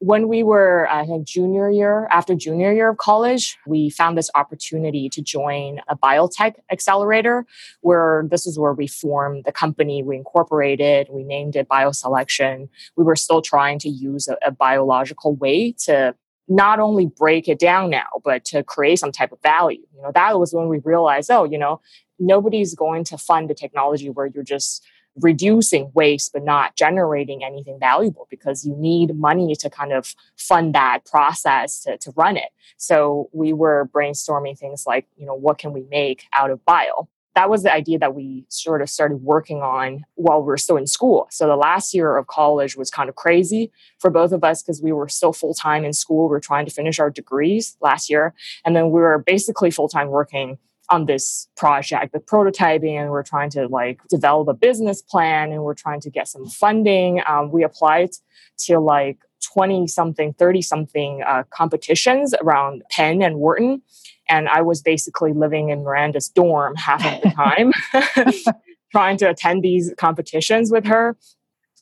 when 0.06 0.28
we 0.28 0.44
were, 0.44 0.88
I 0.88 1.04
think, 1.04 1.26
junior 1.26 1.68
year, 1.68 2.06
after 2.12 2.36
junior 2.36 2.72
year 2.72 2.90
of 2.90 2.96
college, 2.96 3.58
we 3.66 3.90
found 3.90 4.16
this 4.16 4.30
opportunity 4.36 5.08
to 5.08 5.20
join 5.20 5.80
a 5.88 5.96
biotech 5.96 6.54
accelerator, 6.70 7.44
where 7.80 8.24
this 8.30 8.46
is 8.46 8.56
where 8.56 8.72
we 8.72 8.86
formed 8.86 9.42
the 9.46 9.50
company, 9.50 10.04
we 10.04 10.14
incorporated, 10.14 11.08
we 11.10 11.24
named 11.24 11.56
it 11.56 11.68
BioCellection. 11.68 12.68
We 12.96 13.02
were 13.02 13.16
still 13.16 13.42
trying 13.42 13.80
to 13.80 13.88
use 13.88 14.28
a, 14.28 14.36
a 14.46 14.52
biological 14.52 15.34
way 15.34 15.72
to 15.86 16.14
not 16.46 16.78
only 16.78 17.06
break 17.06 17.48
it 17.48 17.58
down 17.58 17.90
now, 17.90 18.06
but 18.22 18.44
to 18.44 18.62
create 18.62 19.00
some 19.00 19.10
type 19.10 19.32
of 19.32 19.42
value. 19.42 19.82
You 19.92 20.02
know, 20.02 20.12
that 20.14 20.38
was 20.38 20.54
when 20.54 20.68
we 20.68 20.78
realized, 20.84 21.32
oh, 21.32 21.42
you 21.42 21.58
know, 21.58 21.80
nobody's 22.20 22.76
going 22.76 23.02
to 23.04 23.18
fund 23.18 23.50
a 23.50 23.54
technology 23.54 24.08
where 24.08 24.26
you're 24.26 24.44
just 24.44 24.84
reducing 25.20 25.90
waste 25.94 26.32
but 26.32 26.44
not 26.44 26.76
generating 26.76 27.44
anything 27.44 27.78
valuable 27.78 28.26
because 28.30 28.66
you 28.66 28.74
need 28.76 29.16
money 29.16 29.54
to 29.54 29.70
kind 29.70 29.92
of 29.92 30.14
fund 30.36 30.74
that 30.74 31.04
process 31.04 31.80
to, 31.80 31.96
to 31.98 32.12
run 32.16 32.36
it 32.36 32.50
so 32.76 33.28
we 33.32 33.52
were 33.52 33.88
brainstorming 33.94 34.58
things 34.58 34.84
like 34.86 35.06
you 35.16 35.26
know 35.26 35.34
what 35.34 35.58
can 35.58 35.72
we 35.72 35.84
make 35.90 36.24
out 36.32 36.50
of 36.50 36.64
bio 36.64 37.08
that 37.36 37.50
was 37.50 37.62
the 37.62 37.72
idea 37.72 37.98
that 37.98 38.14
we 38.14 38.46
sort 38.48 38.80
of 38.80 38.88
started 38.88 39.16
working 39.16 39.58
on 39.58 40.04
while 40.14 40.40
we 40.40 40.46
were 40.46 40.56
still 40.56 40.78
in 40.78 40.86
school. 40.86 41.28
So 41.30 41.46
the 41.46 41.54
last 41.54 41.92
year 41.92 42.16
of 42.16 42.26
college 42.28 42.78
was 42.78 42.90
kind 42.90 43.10
of 43.10 43.14
crazy 43.14 43.70
for 43.98 44.10
both 44.10 44.32
of 44.32 44.42
us 44.42 44.62
because 44.62 44.80
we 44.82 44.90
were 44.90 45.06
still 45.06 45.34
full 45.34 45.52
time 45.52 45.84
in 45.84 45.92
school. 45.92 46.28
We 46.28 46.30
were 46.30 46.40
trying 46.40 46.64
to 46.64 46.72
finish 46.72 46.98
our 46.98 47.10
degrees 47.10 47.76
last 47.82 48.08
year. 48.08 48.32
And 48.64 48.74
then 48.74 48.86
we 48.86 49.02
were 49.02 49.18
basically 49.18 49.70
full 49.70 49.88
time 49.88 50.08
working 50.08 50.56
on 50.90 51.06
this 51.06 51.48
project 51.56 52.12
the 52.12 52.18
prototyping 52.18 52.92
and 52.92 53.10
we're 53.10 53.22
trying 53.22 53.50
to 53.50 53.66
like 53.68 54.00
develop 54.08 54.48
a 54.48 54.54
business 54.54 55.02
plan 55.02 55.52
and 55.52 55.62
we're 55.62 55.74
trying 55.74 56.00
to 56.00 56.10
get 56.10 56.28
some 56.28 56.46
funding. 56.46 57.20
Um, 57.26 57.50
we 57.50 57.64
applied 57.64 58.10
to 58.58 58.78
like 58.78 59.18
20 59.52 59.86
something 59.86 60.32
30 60.34 60.62
something 60.62 61.22
uh, 61.26 61.42
competitions 61.50 62.34
around 62.42 62.82
penn 62.90 63.20
and 63.22 63.36
wharton 63.36 63.82
and 64.28 64.48
i 64.48 64.62
was 64.62 64.80
basically 64.80 65.32
living 65.32 65.68
in 65.68 65.84
miranda's 65.84 66.28
dorm 66.30 66.74
half 66.74 67.04
of 67.04 67.20
the 67.20 67.30
time 67.30 67.70
trying 68.92 69.18
to 69.18 69.28
attend 69.28 69.62
these 69.62 69.92
competitions 69.98 70.70
with 70.70 70.86
her 70.86 71.16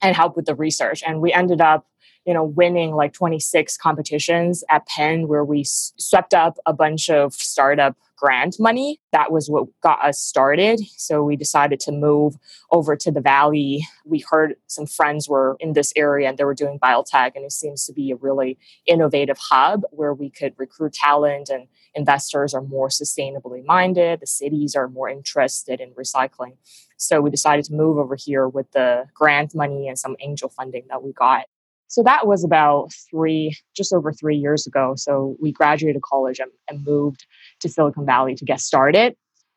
and 0.03 0.17
help 0.17 0.37
with 0.37 0.47
the 0.47 0.55
research 0.55 1.03
and 1.07 1.21
we 1.21 1.33
ended 1.33 1.61
up 1.61 1.87
you 2.27 2.33
know, 2.33 2.45
winning 2.45 2.95
like 2.95 3.13
26 3.13 3.77
competitions 3.77 4.65
at 4.71 4.87
Penn 4.87 5.29
where 5.29 5.45
we 5.45 5.63
swept 5.65 6.33
up 6.33 6.57
a 6.67 6.73
bunch 6.73 7.11
of 7.11 7.35
startup 7.35 7.97
grant 8.25 8.57
money. 8.59 8.99
That 9.13 9.31
was 9.31 9.51
what 9.51 9.67
got 9.83 10.03
us 10.03 10.19
started. 10.19 10.81
So 10.97 11.23
we 11.23 11.37
decided 11.37 11.79
to 11.81 11.93
move 11.93 12.37
over 12.71 12.97
to 12.97 13.11
the 13.11 13.21
Valley. 13.21 13.87
We 14.07 14.25
heard 14.31 14.55
some 14.67 14.87
friends 14.87 15.29
were 15.29 15.59
in 15.61 15.75
this 15.75 15.93
area 15.95 16.31
and 16.31 16.39
they 16.39 16.45
were 16.45 16.55
doing 16.55 16.79
biotech, 16.79 17.33
and 17.35 17.45
it 17.45 17.53
seems 17.53 17.85
to 17.85 17.93
be 17.93 18.13
a 18.13 18.17
really 18.17 18.57
innovative 18.87 19.37
hub 19.39 19.83
where 19.91 20.15
we 20.15 20.31
could 20.31 20.55
recruit 20.57 20.95
talent 20.95 21.51
and 21.51 21.67
investors 21.95 22.55
are 22.55 22.63
more 22.63 22.89
sustainably 22.89 23.63
minded. 23.63 24.21
The 24.21 24.27
cities 24.27 24.75
are 24.75 24.89
more 24.89 25.11
interested 25.11 25.79
in 25.79 25.91
recycling. 25.91 26.57
So 26.97 27.21
we 27.21 27.29
decided 27.29 27.67
to 27.67 27.75
move 27.75 27.99
over 27.99 28.17
here 28.17 28.49
with 28.49 28.73
the 28.73 29.05
grant 29.13 29.55
money 29.55 29.87
and 29.87 29.99
some 29.99 30.17
angel 30.21 30.49
funding 30.49 30.85
that 30.89 31.03
we 31.03 31.13
got. 31.13 31.45
So 31.89 32.03
that 32.03 32.27
was 32.27 32.43
about 32.43 32.93
three, 33.11 33.57
just 33.77 33.93
over 33.93 34.13
three 34.13 34.37
years 34.37 34.67
ago. 34.67 34.95
So 34.97 35.37
we 35.41 35.53
graduated 35.53 36.03
college 36.03 36.41
and, 36.41 36.51
and 36.69 36.85
moved 36.85 37.27
to 37.65 37.69
Silicon 37.69 38.07
Valley 38.07 38.35
to 38.37 38.45
get 38.45 38.61
started. 38.61 39.17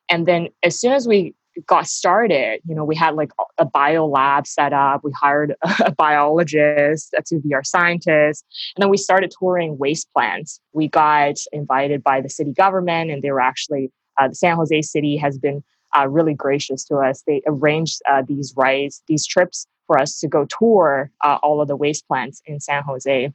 And 0.10 0.26
then 0.26 0.48
as 0.64 0.80
soon 0.80 0.94
as 0.94 1.08
we 1.08 1.36
got 1.66 1.88
started, 1.88 2.62
you 2.68 2.76
know, 2.76 2.86
we 2.86 2.96
had 2.96 3.16
like 3.16 3.32
a 3.58 3.66
bio 3.66 4.06
lab 4.06 4.46
set 4.46 4.74
up. 4.74 5.02
We 5.04 5.12
hired 5.12 5.56
a 5.80 5.92
biologist 5.92 7.16
to 7.26 7.40
be 7.40 7.54
our 7.54 7.64
scientist. 7.64 8.46
And 8.76 8.84
then 8.84 8.90
we 8.90 8.98
started 8.98 9.34
touring 9.38 9.78
waste 9.78 10.08
plants. 10.14 10.60
We 10.74 10.88
got 10.88 11.36
invited 11.52 12.04
by 12.04 12.22
the 12.22 12.30
city 12.30 12.54
government, 12.54 13.12
and 13.12 13.22
they 13.22 13.32
were 13.32 13.42
actually, 13.42 13.92
uh, 14.18 14.30
the 14.30 14.36
San 14.36 14.56
Jose 14.56 14.82
city 14.84 15.18
has 15.18 15.38
been 15.38 15.64
uh, 15.98 16.08
really 16.08 16.34
gracious 16.34 16.84
to 16.86 16.98
us. 16.98 17.24
They 17.26 17.42
arranged 17.48 18.02
uh, 18.10 18.24
these 18.28 18.54
rides, 18.56 19.02
these 19.08 19.26
trips 19.26 19.68
for 19.88 20.00
us 20.00 20.20
to 20.20 20.28
go 20.28 20.46
tour 20.46 21.12
uh, 21.24 21.40
all 21.42 21.62
of 21.62 21.68
the 21.68 21.76
waste 21.76 22.08
plants 22.08 22.42
in 22.46 22.60
San 22.60 22.84
Jose. 22.84 23.34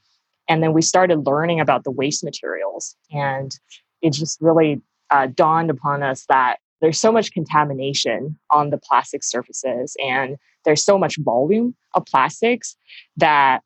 And 0.48 0.62
then 0.62 0.72
we 0.72 0.82
started 0.82 1.26
learning 1.26 1.60
about 1.60 1.84
the 1.84 1.90
waste 1.90 2.22
materials. 2.22 2.94
And 3.10 3.58
it 4.02 4.12
just 4.12 4.40
really 4.40 4.80
uh, 5.10 5.28
dawned 5.34 5.70
upon 5.70 6.02
us 6.02 6.24
that 6.28 6.56
there's 6.80 6.98
so 6.98 7.12
much 7.12 7.32
contamination 7.32 8.38
on 8.50 8.70
the 8.70 8.78
plastic 8.78 9.22
surfaces 9.22 9.96
and 10.02 10.36
there's 10.64 10.84
so 10.84 10.98
much 10.98 11.16
volume 11.18 11.74
of 11.94 12.04
plastics 12.06 12.76
that 13.16 13.62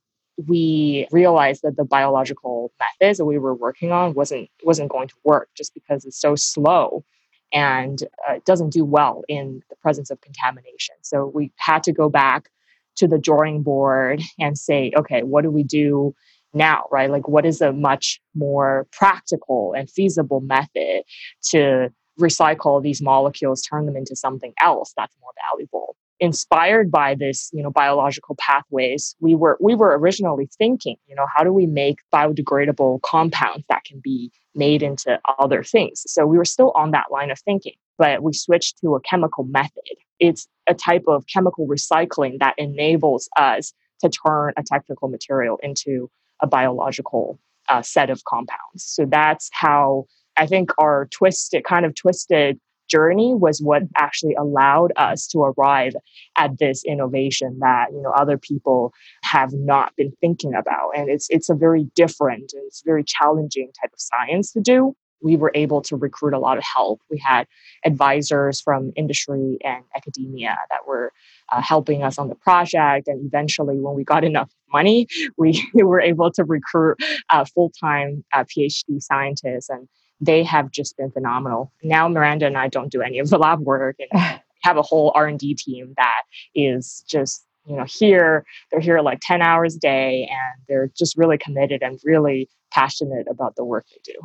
we 0.47 1.09
realized 1.11 1.63
that 1.63 1.77
the 1.77 1.85
biological 1.85 2.73
methods 2.79 3.19
that 3.19 3.25
we 3.25 3.39
were 3.39 3.55
working 3.55 3.91
on 3.91 4.13
wasn't 4.13 4.51
wasn't 4.65 4.91
going 4.91 5.09
to 5.09 5.15
work 5.25 5.49
just 5.57 5.73
because 5.73 6.05
it's 6.05 6.21
so 6.21 6.35
slow 6.35 7.05
and 7.53 8.03
uh, 8.29 8.39
doesn't 8.45 8.71
do 8.71 8.85
well 8.85 9.23
in 9.29 9.63
the 9.71 9.77
presence 9.77 10.11
of 10.11 10.21
contamination. 10.21 10.95
So 11.01 11.31
we 11.35 11.53
had 11.57 11.83
to 11.85 11.93
go 11.93 12.11
back 12.11 12.51
to 12.97 13.07
the 13.07 13.19
drawing 13.19 13.63
board 13.63 14.21
and 14.39 14.59
say 14.59 14.93
okay 14.97 15.23
what 15.23 15.43
do 15.43 15.51
we 15.51 15.63
do 15.63 16.15
now, 16.57 16.85
right? 16.91 17.11
Like, 17.11 17.29
what 17.29 17.47
is 17.47 17.61
a 17.61 17.73
much 17.73 18.21
more 18.35 18.87
practical 18.91 19.75
and 19.77 19.89
feasible 19.89 20.41
method 20.41 21.03
to 21.51 21.91
recycle 22.21 22.83
these 22.83 23.03
molecules, 23.03 23.63
turn 23.63 23.87
them 23.87 23.97
into 23.97 24.17
something 24.17 24.53
else 24.61 24.93
that's 24.97 25.15
more 25.21 25.33
valuable? 25.53 25.97
Inspired 26.19 26.91
by 26.91 27.15
this, 27.15 27.51
you 27.53 27.63
know, 27.63 27.71
biological 27.71 28.37
pathways, 28.41 29.15
we 29.21 29.35
were 29.35 29.59
we 29.61 29.75
were 29.75 29.99
originally 29.99 30.49
thinking, 30.59 30.97
you 31.07 31.15
know, 31.15 31.27
how 31.35 31.45
do 31.45 31.53
we 31.53 31.67
make 31.67 31.99
biodegradable 32.13 33.03
compounds 33.03 33.65
that 33.69 33.85
can 33.85 34.01
be 34.03 34.33
made 34.55 34.83
into 34.83 35.21
other 35.39 35.63
things? 35.63 36.05
So 36.07 36.27
we 36.27 36.39
were 36.39 36.47
still 36.47 36.73
on 36.75 36.93
that 36.93 37.13
line 37.13 37.31
of 37.31 37.39
thinking, 37.41 37.75
but 37.99 38.23
we 38.23 38.33
switched 38.33 38.79
to 38.81 38.95
a 38.95 39.01
chemical 39.01 39.45
method. 39.45 39.85
It's 40.19 40.49
a 40.67 40.73
type 40.73 41.05
of 41.07 41.27
chemical 41.27 41.69
recycling 41.69 42.39
that 42.39 42.55
enables 42.57 43.29
us 43.37 43.75
to 44.01 44.09
turn 44.09 44.55
a 44.57 44.63
technical 44.63 45.09
material 45.09 45.59
into 45.63 46.11
a 46.43 46.47
biological 46.47 47.39
uh, 47.69 47.83
set 47.83 48.11
of 48.11 48.25
compounds. 48.25 48.85
So 48.85 49.07
that's 49.07 49.51
how 49.53 50.07
I 50.37 50.47
think 50.47 50.71
our 50.79 51.09
twisted, 51.11 51.65
kind 51.65 51.87
of 51.87 51.95
twisted 51.95 52.59
journey 52.89 53.35
was 53.35 53.61
what 53.61 53.83
actually 53.97 54.35
allowed 54.35 54.93
us 54.97 55.27
to 55.29 55.41
arrive 55.41 55.95
at 56.37 56.59
this 56.59 56.85
innovation 56.85 57.59
that 57.61 57.87
you 57.93 58.01
know 58.01 58.13
other 58.13 58.39
people 58.39 58.93
have 59.25 59.53
not 59.53 59.95
been 59.97 60.13
thinking 60.21 60.55
about 60.55 60.91
and 60.95 61.11
it's 61.11 61.27
it's 61.31 61.49
a 61.49 61.55
very 61.55 61.89
different 61.97 62.53
and 62.55 62.63
it's 62.67 62.83
very 62.85 63.03
challenging 63.05 63.71
type 63.81 63.91
of 63.93 63.99
science 63.99 64.53
to 64.53 64.61
do 64.61 64.95
we 65.23 65.37
were 65.37 65.53
able 65.55 65.83
to 65.83 65.97
recruit 65.97 66.35
a 66.35 66.39
lot 66.39 66.59
of 66.59 66.65
help. 66.65 67.01
We 67.11 67.19
had 67.19 67.47
advisors 67.85 68.61
from 68.61 68.93
industry 68.97 69.59
and 69.65 69.85
academia 69.97 70.57
that 70.71 70.87
were 70.87 71.13
uh, 71.53 71.61
helping 71.63 72.03
us 72.03 72.19
on 72.19 72.29
the 72.29 72.35
project. 72.35 73.09
And 73.09 73.27
eventually, 73.27 73.79
when 73.79 73.95
we 73.95 74.05
got 74.05 74.25
enough 74.25 74.51
money, 74.73 75.07
we 75.37 75.63
were 75.75 76.01
able 76.01 76.31
to 76.33 76.45
recruit 76.45 76.99
uh, 77.31 77.45
full 77.45 77.71
time 77.71 78.25
uh, 78.33 78.45
PhD 78.45 79.01
scientists. 79.01 79.69
And 79.69 79.89
they 80.21 80.43
have 80.43 80.71
just 80.71 80.97
been 80.97 81.11
phenomenal. 81.11 81.73
Now, 81.83 82.09
Miranda 82.09 82.47
and 82.47 82.57
I 82.57 82.69
don't 82.69 82.91
do 82.91 83.03
any 83.03 83.19
of 83.19 83.29
the 83.29 83.39
lab 83.39 83.61
work 83.61 83.97
and 83.99 84.41
have 84.63 84.77
a 84.77 84.83
whole 84.83 85.13
R&D 85.15 85.55
team 85.55 85.95
that 85.97 86.23
is 86.55 87.05
just 87.09 87.45
you 87.67 87.77
know 87.77 87.85
here 87.85 88.45
they're 88.71 88.81
here 88.81 89.01
like 89.01 89.19
10 89.23 89.43
hours 89.43 89.77
a 89.77 89.79
day 89.79 90.29
and 90.31 90.63
they're 90.69 90.91
just 90.97 91.17
really 91.17 91.39
committed 91.39 91.83
and 91.83 92.01
really 92.05 92.49
passionate 92.73 93.27
about 93.31 93.57
the 93.57 93.65
work 93.65 93.87
they 93.91 94.01
do 94.05 94.19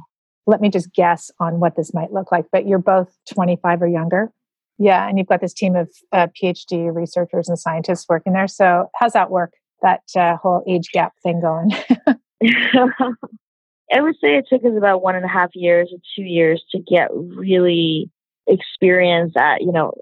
let 0.47 0.61
me 0.61 0.69
just 0.69 0.93
guess 0.93 1.31
on 1.39 1.59
what 1.59 1.75
this 1.75 1.93
might 1.93 2.11
look 2.11 2.31
like. 2.31 2.45
But 2.51 2.67
you're 2.67 2.79
both 2.79 3.15
25 3.33 3.81
or 3.81 3.87
younger. 3.87 4.31
Yeah. 4.77 5.07
And 5.07 5.17
you've 5.17 5.27
got 5.27 5.41
this 5.41 5.53
team 5.53 5.75
of 5.75 5.89
uh, 6.11 6.27
PhD 6.41 6.93
researchers 6.93 7.47
and 7.47 7.59
scientists 7.59 8.05
working 8.09 8.33
there. 8.33 8.47
So, 8.47 8.89
how's 8.95 9.13
that 9.13 9.29
work? 9.29 9.53
That 9.83 10.01
uh, 10.15 10.37
whole 10.37 10.63
age 10.67 10.89
gap 10.93 11.13
thing 11.23 11.41
going? 11.41 11.71
I 13.93 13.99
would 13.99 14.15
say 14.15 14.37
it 14.37 14.45
took 14.49 14.63
us 14.63 14.77
about 14.77 15.03
one 15.03 15.15
and 15.15 15.25
a 15.25 15.27
half 15.27 15.49
years 15.53 15.91
or 15.91 15.99
two 16.15 16.23
years 16.23 16.63
to 16.71 16.79
get 16.79 17.09
really 17.13 18.09
experience 18.47 19.33
at, 19.37 19.61
you 19.61 19.71
know, 19.71 19.93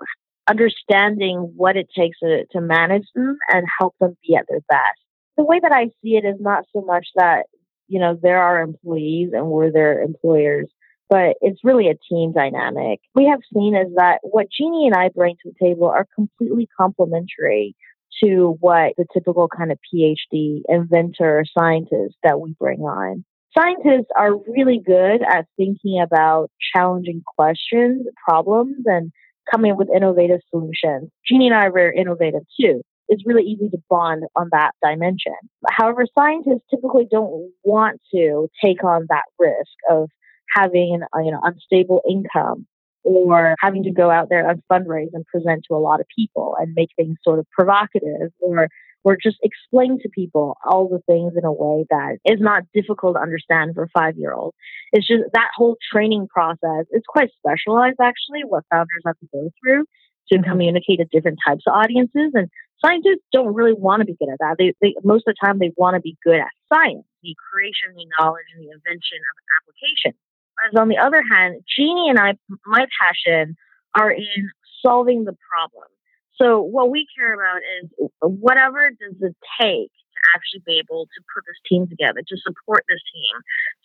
understanding 0.49 1.51
what 1.55 1.75
it 1.75 1.87
takes 1.95 2.19
to, 2.19 2.45
to 2.51 2.61
manage 2.61 3.07
them 3.15 3.37
and 3.49 3.65
help 3.79 3.95
them 3.99 4.15
be 4.27 4.35
at 4.35 4.45
their 4.47 4.61
best. 4.69 4.99
The 5.37 5.43
way 5.43 5.59
that 5.59 5.71
I 5.71 5.87
see 6.01 6.17
it 6.17 6.25
is 6.25 6.37
not 6.39 6.65
so 6.73 6.81
much 6.81 7.07
that 7.15 7.45
you 7.89 7.99
know, 7.99 8.17
they're 8.21 8.41
our 8.41 8.61
employees 8.61 9.31
and 9.33 9.47
we're 9.47 9.71
their 9.71 10.01
employers, 10.01 10.69
but 11.09 11.35
it's 11.41 11.63
really 11.63 11.89
a 11.89 11.97
team 12.09 12.31
dynamic. 12.31 12.99
We 13.15 13.25
have 13.25 13.39
seen 13.53 13.75
is 13.75 13.93
that 13.95 14.19
what 14.21 14.47
Jeanny 14.55 14.85
and 14.85 14.95
I 14.95 15.09
bring 15.09 15.35
to 15.43 15.51
the 15.51 15.65
table 15.65 15.87
are 15.87 16.07
completely 16.15 16.69
complementary 16.77 17.75
to 18.23 18.57
what 18.59 18.93
the 18.97 19.05
typical 19.11 19.47
kind 19.47 19.71
of 19.71 19.79
PhD 19.93 20.61
inventor 20.69 21.43
scientist 21.57 22.15
that 22.23 22.39
we 22.39 22.55
bring 22.59 22.81
on. 22.81 23.25
Scientists 23.57 24.09
are 24.15 24.37
really 24.47 24.79
good 24.85 25.21
at 25.23 25.47
thinking 25.57 25.99
about 25.99 26.51
challenging 26.73 27.23
questions, 27.37 28.05
problems, 28.27 28.83
and 28.85 29.11
coming 29.51 29.71
up 29.71 29.77
with 29.79 29.89
innovative 29.93 30.41
solutions. 30.51 31.09
Jeanny 31.27 31.47
and 31.47 31.55
I 31.55 31.65
are 31.65 31.71
very 31.71 31.97
innovative 31.97 32.43
too 32.59 32.83
it's 33.09 33.25
really 33.25 33.43
easy 33.43 33.69
to 33.69 33.77
bond 33.89 34.23
on 34.35 34.49
that 34.51 34.71
dimension. 34.83 35.33
However, 35.69 36.05
scientists 36.17 36.63
typically 36.69 37.07
don't 37.09 37.51
want 37.63 37.99
to 38.13 38.47
take 38.63 38.83
on 38.83 39.07
that 39.09 39.25
risk 39.37 39.75
of 39.89 40.09
having 40.55 41.01
an 41.01 41.25
you 41.25 41.31
know 41.31 41.39
unstable 41.43 42.01
income 42.09 42.65
or 43.03 43.55
having 43.59 43.83
to 43.83 43.91
go 43.91 44.09
out 44.09 44.27
there 44.29 44.47
and 44.47 44.61
fundraise 44.71 45.09
and 45.13 45.25
present 45.27 45.63
to 45.67 45.75
a 45.75 45.79
lot 45.79 45.99
of 45.99 46.05
people 46.15 46.55
and 46.59 46.73
make 46.75 46.89
things 46.95 47.17
sort 47.23 47.39
of 47.39 47.49
provocative 47.51 48.31
or 48.39 48.67
or 49.03 49.17
just 49.21 49.37
explain 49.43 49.97
to 50.01 50.09
people 50.09 50.57
all 50.69 50.89
the 50.89 50.99
things 51.07 51.33
in 51.37 51.45
a 51.45 51.51
way 51.51 51.85
that 51.89 52.17
is 52.25 52.39
not 52.39 52.63
difficult 52.73 53.15
to 53.15 53.21
understand 53.21 53.71
for 53.73 53.87
five 53.93 54.15
year 54.17 54.33
old. 54.33 54.53
It's 54.91 55.07
just 55.07 55.23
that 55.33 55.49
whole 55.55 55.77
training 55.91 56.27
process 56.27 56.85
is 56.91 57.03
quite 57.07 57.29
specialized 57.37 57.97
actually, 58.01 58.41
what 58.45 58.65
founders 58.69 59.03
have 59.05 59.17
to 59.19 59.27
go 59.31 59.49
through 59.61 59.85
to 60.31 60.41
communicate 60.43 60.99
to 60.99 61.05
different 61.05 61.39
types 61.45 61.63
of 61.65 61.73
audiences. 61.73 62.31
And 62.33 62.49
scientists 62.83 63.25
don't 63.31 63.53
really 63.53 63.73
want 63.73 64.01
to 64.01 64.05
be 64.05 64.15
good 64.15 64.29
at 64.31 64.39
that. 64.39 64.55
They, 64.57 64.73
they 64.81 64.95
most 65.03 65.27
of 65.27 65.35
the 65.35 65.45
time 65.45 65.59
they 65.59 65.71
want 65.77 65.95
to 65.95 66.01
be 66.01 66.17
good 66.23 66.39
at 66.39 66.51
science, 66.71 67.05
the 67.23 67.35
creation, 67.51 67.95
the 67.95 68.07
knowledge, 68.19 68.47
and 68.55 68.63
the 68.63 68.71
invention 68.71 69.19
of 69.19 69.35
application. 69.61 70.13
Whereas 70.55 70.81
on 70.81 70.89
the 70.89 70.97
other 70.97 71.23
hand, 71.23 71.63
Jeanny 71.67 72.09
and 72.09 72.19
I, 72.19 72.35
my 72.65 72.85
passion 72.99 73.55
are 73.95 74.11
in 74.11 74.51
solving 74.81 75.25
the 75.25 75.35
problem. 75.49 75.87
So 76.35 76.61
what 76.61 76.89
we 76.89 77.05
care 77.17 77.33
about 77.33 77.61
is 77.81 78.09
whatever 78.21 78.89
does 78.91 79.15
it 79.21 79.35
take 79.59 79.91
to 79.91 80.19
actually 80.35 80.63
be 80.65 80.79
able 80.79 81.05
to 81.05 81.19
put 81.35 81.43
this 81.47 81.59
team 81.67 81.87
together, 81.87 82.21
to 82.25 82.37
support 82.37 82.85
this 82.87 83.01
team, 83.11 83.35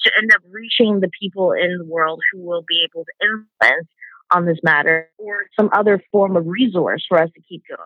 to 0.07 0.12
end 0.20 0.30
up 0.33 0.42
reaching 0.50 1.00
the 1.00 1.11
people 1.20 1.52
in 1.52 1.78
the 1.78 1.85
world 1.85 2.20
who 2.33 2.42
will 2.42 2.64
be 2.66 2.87
able 2.87 3.04
to 3.04 3.12
influence 3.26 3.88
on 4.30 4.46
this 4.46 4.59
matter 4.62 5.11
or 5.18 5.46
some 5.59 5.68
other 5.72 6.02
form 6.12 6.37
of 6.37 6.46
resource 6.46 7.04
for 7.09 7.20
us 7.20 7.30
to 7.35 7.42
keep 7.42 7.62
going 7.68 7.78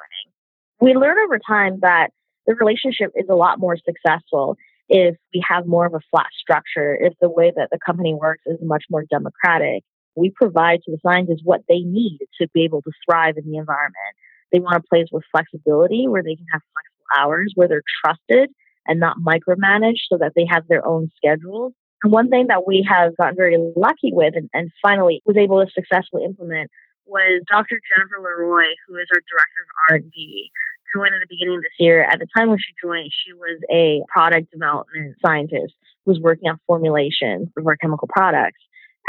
we 0.80 0.94
learn 0.94 1.16
over 1.24 1.38
time 1.38 1.80
that 1.82 2.10
the 2.46 2.54
relationship 2.54 3.12
is 3.14 3.26
a 3.28 3.34
lot 3.34 3.58
more 3.58 3.76
successful 3.76 4.56
if 4.88 5.16
we 5.34 5.42
have 5.46 5.66
more 5.66 5.86
of 5.86 5.94
a 5.94 6.00
flat 6.10 6.28
structure, 6.40 6.96
if 6.98 7.12
the 7.20 7.28
way 7.28 7.52
that 7.54 7.68
the 7.70 7.78
company 7.84 8.14
works 8.14 8.42
is 8.46 8.56
much 8.62 8.84
more 8.90 9.04
democratic. 9.10 9.84
We 10.16 10.30
provide 10.30 10.80
to 10.84 10.90
the 10.90 10.98
scientists 11.06 11.42
what 11.44 11.60
they 11.68 11.80
need 11.80 12.18
to 12.40 12.48
be 12.54 12.64
able 12.64 12.82
to 12.82 12.90
thrive 13.04 13.36
in 13.36 13.50
the 13.50 13.58
environment. 13.58 14.14
They 14.50 14.60
want 14.60 14.76
a 14.76 14.88
place 14.88 15.06
with 15.12 15.24
flexibility 15.30 16.08
where 16.08 16.22
they 16.22 16.34
can 16.34 16.46
have 16.52 16.62
flexible 16.72 17.06
hours, 17.18 17.52
where 17.54 17.68
they're 17.68 17.82
trusted 18.04 18.50
and 18.86 18.98
not 18.98 19.18
micromanaged 19.18 20.08
so 20.08 20.16
that 20.18 20.32
they 20.34 20.46
have 20.50 20.66
their 20.68 20.86
own 20.86 21.10
schedules. 21.16 21.74
And 22.02 22.12
one 22.12 22.30
thing 22.30 22.46
that 22.48 22.66
we 22.66 22.86
have 22.88 23.16
gotten 23.16 23.36
very 23.36 23.58
lucky 23.76 24.12
with 24.12 24.34
and, 24.36 24.48
and 24.54 24.70
finally 24.80 25.20
was 25.26 25.36
able 25.36 25.64
to 25.64 25.70
successfully 25.70 26.24
implement 26.24 26.70
was 27.08 27.42
Dr. 27.48 27.80
Jennifer 27.88 28.20
Leroy, 28.20 28.68
who 28.86 28.96
is 28.96 29.08
our 29.12 29.20
director 29.24 29.60
of 29.64 30.04
R&D, 30.04 30.50
joined 30.94 31.14
at 31.14 31.20
the 31.20 31.28
beginning 31.28 31.56
of 31.56 31.62
this 31.62 31.78
year. 31.78 32.04
At 32.04 32.18
the 32.18 32.26
time 32.36 32.48
when 32.48 32.58
she 32.58 32.72
joined, 32.82 33.10
she 33.12 33.32
was 33.32 33.60
a 33.72 34.02
product 34.12 34.50
development 34.52 35.16
scientist 35.24 35.74
who 36.04 36.12
was 36.12 36.20
working 36.20 36.48
on 36.48 36.60
formulation 36.66 37.50
for 37.54 37.76
chemical 37.76 38.08
products. 38.08 38.60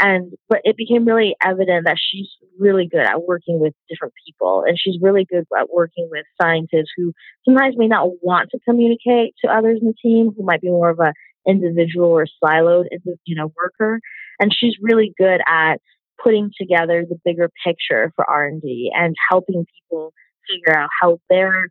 And 0.01 0.31
but 0.47 0.62
it 0.63 0.77
became 0.77 1.03
really 1.03 1.35
evident 1.43 1.85
that 1.85 1.97
she's 1.99 2.29
really 2.57 2.88
good 2.88 3.01
at 3.01 3.21
working 3.27 3.59
with 3.59 3.73
different 3.89 4.13
people, 4.25 4.63
and 4.65 4.79
she's 4.79 4.95
really 5.01 5.25
good 5.29 5.43
at 5.59 5.69
working 5.69 6.07
with 6.09 6.25
scientists 6.41 6.91
who 6.95 7.12
sometimes 7.43 7.75
may 7.77 7.88
not 7.88 8.07
want 8.23 8.49
to 8.51 8.59
communicate 8.63 9.35
to 9.43 9.51
others 9.51 9.79
in 9.81 9.88
the 9.88 9.93
team, 10.01 10.31
who 10.35 10.43
might 10.43 10.62
be 10.62 10.69
more 10.69 10.89
of 10.89 10.99
a 10.99 11.12
individual 11.45 12.07
or 12.07 12.27
siloed, 12.41 12.85
you 13.25 13.35
know, 13.35 13.51
worker. 13.57 13.99
And 14.39 14.55
she's 14.57 14.75
really 14.81 15.13
good 15.17 15.41
at 15.45 15.81
putting 16.23 16.51
together 16.60 17.05
the 17.08 17.19
bigger 17.23 17.49
picture 17.65 18.12
for 18.15 18.29
R&D 18.29 18.91
and 18.95 19.15
helping 19.29 19.65
people 19.65 20.13
figure 20.49 20.77
out 20.77 20.89
how 21.01 21.19
their 21.29 21.67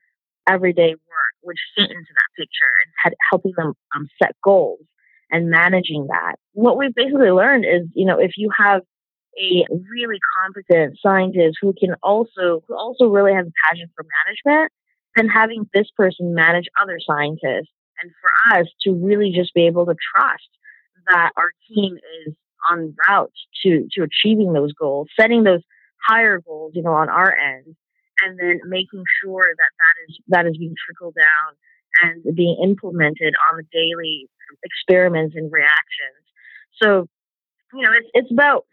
everyday 0.48 0.90
work 0.90 1.34
would 1.42 1.56
fit 1.76 1.90
into 1.90 2.12
that 2.14 2.36
picture 2.36 2.72
and 2.84 2.92
had, 3.02 3.14
helping 3.30 3.52
them 3.56 3.74
um, 3.94 4.08
set 4.22 4.34
goals 4.42 4.80
and 5.30 5.50
managing 5.50 6.06
that. 6.08 6.36
What 6.52 6.78
we've 6.78 6.94
basically 6.94 7.30
learned 7.30 7.64
is, 7.64 7.88
you 7.94 8.06
know, 8.06 8.18
if 8.18 8.32
you 8.36 8.50
have 8.56 8.82
a 9.40 9.64
really 9.70 10.18
competent 10.42 10.98
scientist 11.00 11.58
who 11.60 11.72
can 11.78 11.94
also 12.02 12.62
who 12.66 12.76
also 12.76 13.06
really 13.06 13.32
has 13.32 13.46
a 13.46 13.52
passion 13.68 13.88
for 13.94 14.04
management, 14.26 14.72
then 15.16 15.28
having 15.28 15.68
this 15.74 15.88
person 15.96 16.34
manage 16.34 16.66
other 16.80 16.98
scientists 17.04 17.72
and 18.02 18.10
for 18.20 18.58
us 18.58 18.66
to 18.82 18.92
really 18.92 19.32
just 19.34 19.54
be 19.54 19.66
able 19.66 19.86
to 19.86 19.94
trust 20.14 20.48
that 21.08 21.32
our 21.36 21.50
team 21.68 21.96
is 22.26 22.34
on 22.70 22.94
route 23.08 23.32
to 23.62 23.88
to 23.92 24.02
achieving 24.02 24.52
those 24.52 24.72
goals, 24.72 25.08
setting 25.18 25.44
those 25.44 25.62
higher 26.06 26.40
goals, 26.40 26.72
you 26.74 26.82
know, 26.82 26.92
on 26.92 27.08
our 27.08 27.34
end, 27.36 27.76
and 28.24 28.38
then 28.38 28.60
making 28.66 29.02
sure 29.22 29.44
that 29.44 29.72
that 29.78 29.96
is 30.08 30.18
that 30.28 30.46
is 30.46 30.56
being 30.56 30.74
trickled 30.86 31.14
down 31.14 31.56
and 32.02 32.36
being 32.36 32.56
implemented 32.62 33.34
on 33.50 33.58
the 33.58 33.66
daily 33.72 34.28
experiments 34.64 35.34
and 35.36 35.52
reactions. 35.52 36.22
So, 36.80 37.08
you 37.74 37.82
know, 37.82 37.92
it's 37.92 38.08
it's 38.14 38.32
about 38.32 38.66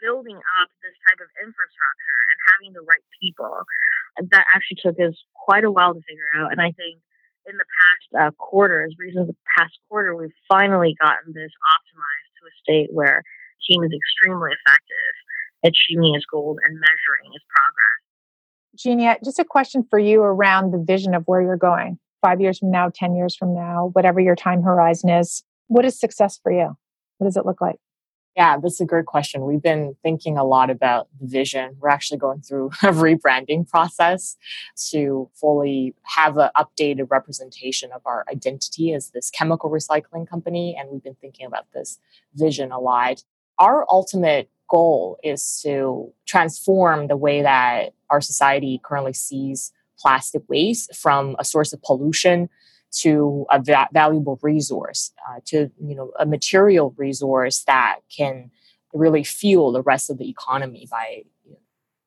building 0.00 0.38
up 0.62 0.68
this 0.82 0.94
type 1.08 1.18
of 1.22 1.30
infrastructure 1.42 2.18
and 2.30 2.38
having 2.54 2.72
the 2.74 2.86
right 2.86 3.06
people. 3.20 3.62
That 4.30 4.44
actually 4.54 4.78
took 4.84 5.00
us 5.00 5.16
quite 5.32 5.64
a 5.64 5.70
while 5.70 5.94
to 5.94 6.02
figure 6.04 6.28
out, 6.36 6.52
and 6.52 6.60
I 6.60 6.72
think 6.72 7.00
in 7.46 7.56
the 7.56 7.64
past 7.64 8.06
uh, 8.12 8.30
quarter, 8.36 8.84
as 8.84 8.92
recent 8.98 9.22
as 9.22 9.34
the 9.34 9.40
past 9.56 9.72
quarter, 9.88 10.14
we've 10.14 10.36
finally 10.48 10.94
gotten 11.00 11.32
this 11.32 11.50
optimized 11.50 12.30
to 12.38 12.42
a 12.46 12.54
state 12.62 12.88
where 12.92 13.22
team 13.68 13.82
is 13.84 13.90
extremely 13.92 14.50
effective 14.50 15.14
achieving 15.64 16.14
its 16.14 16.26
goals 16.26 16.58
and 16.64 16.74
measuring 16.74 17.32
its 17.34 17.44
progress. 17.48 18.02
Jeanny, 18.76 19.16
just 19.24 19.38
a 19.38 19.44
question 19.44 19.86
for 19.88 19.98
you 19.98 20.22
around 20.22 20.72
the 20.72 20.78
vision 20.78 21.14
of 21.14 21.24
where 21.26 21.40
you're 21.40 21.56
going 21.56 21.98
five 22.20 22.40
years 22.40 22.58
from 22.58 22.70
now, 22.70 22.90
10 22.94 23.14
years 23.16 23.34
from 23.34 23.52
now, 23.54 23.90
whatever 23.92 24.20
your 24.20 24.36
time 24.36 24.62
horizon 24.62 25.10
is. 25.10 25.42
What 25.66 25.84
is 25.84 25.98
success 25.98 26.38
for 26.42 26.52
you? 26.52 26.76
What 27.18 27.26
does 27.26 27.36
it 27.36 27.44
look 27.44 27.60
like? 27.60 27.76
Yeah, 28.36 28.56
that's 28.58 28.80
a 28.80 28.86
great 28.86 29.04
question. 29.04 29.44
We've 29.44 29.60
been 29.60 29.94
thinking 30.02 30.38
a 30.38 30.44
lot 30.44 30.70
about 30.70 31.08
the 31.20 31.26
vision. 31.26 31.76
We're 31.78 31.90
actually 31.90 32.16
going 32.18 32.40
through 32.40 32.68
a 32.82 32.86
rebranding 32.86 33.68
process 33.68 34.36
to 34.90 35.28
fully 35.34 35.94
have 36.04 36.38
an 36.38 36.50
updated 36.56 37.10
representation 37.10 37.90
of 37.92 38.00
our 38.06 38.24
identity 38.30 38.94
as 38.94 39.10
this 39.10 39.28
chemical 39.30 39.68
recycling 39.68 40.26
company. 40.26 40.76
And 40.78 40.88
we've 40.90 41.02
been 41.02 41.16
thinking 41.20 41.44
about 41.44 41.66
this 41.74 41.98
vision 42.34 42.72
a 42.72 42.80
lot. 42.80 43.22
Our 43.58 43.86
ultimate 43.90 44.50
goal 44.68 45.18
is 45.22 45.60
to 45.62 46.12
transform 46.26 47.08
the 47.08 47.16
way 47.16 47.42
that 47.42 47.92
our 48.10 48.20
society 48.20 48.80
currently 48.82 49.12
sees 49.12 49.72
plastic 49.98 50.42
waste 50.48 50.96
from 50.96 51.36
a 51.38 51.44
source 51.44 51.72
of 51.72 51.82
pollution 51.82 52.48
to 52.92 53.46
a 53.50 53.60
va- 53.60 53.88
valuable 53.92 54.38
resource, 54.42 55.12
uh, 55.28 55.40
to 55.46 55.70
you 55.82 55.94
know 55.94 56.12
a 56.18 56.26
material 56.26 56.94
resource 56.96 57.64
that 57.64 57.96
can 58.14 58.50
really 58.92 59.24
fuel 59.24 59.72
the 59.72 59.82
rest 59.82 60.10
of 60.10 60.18
the 60.18 60.28
economy 60.28 60.86
by 60.90 61.22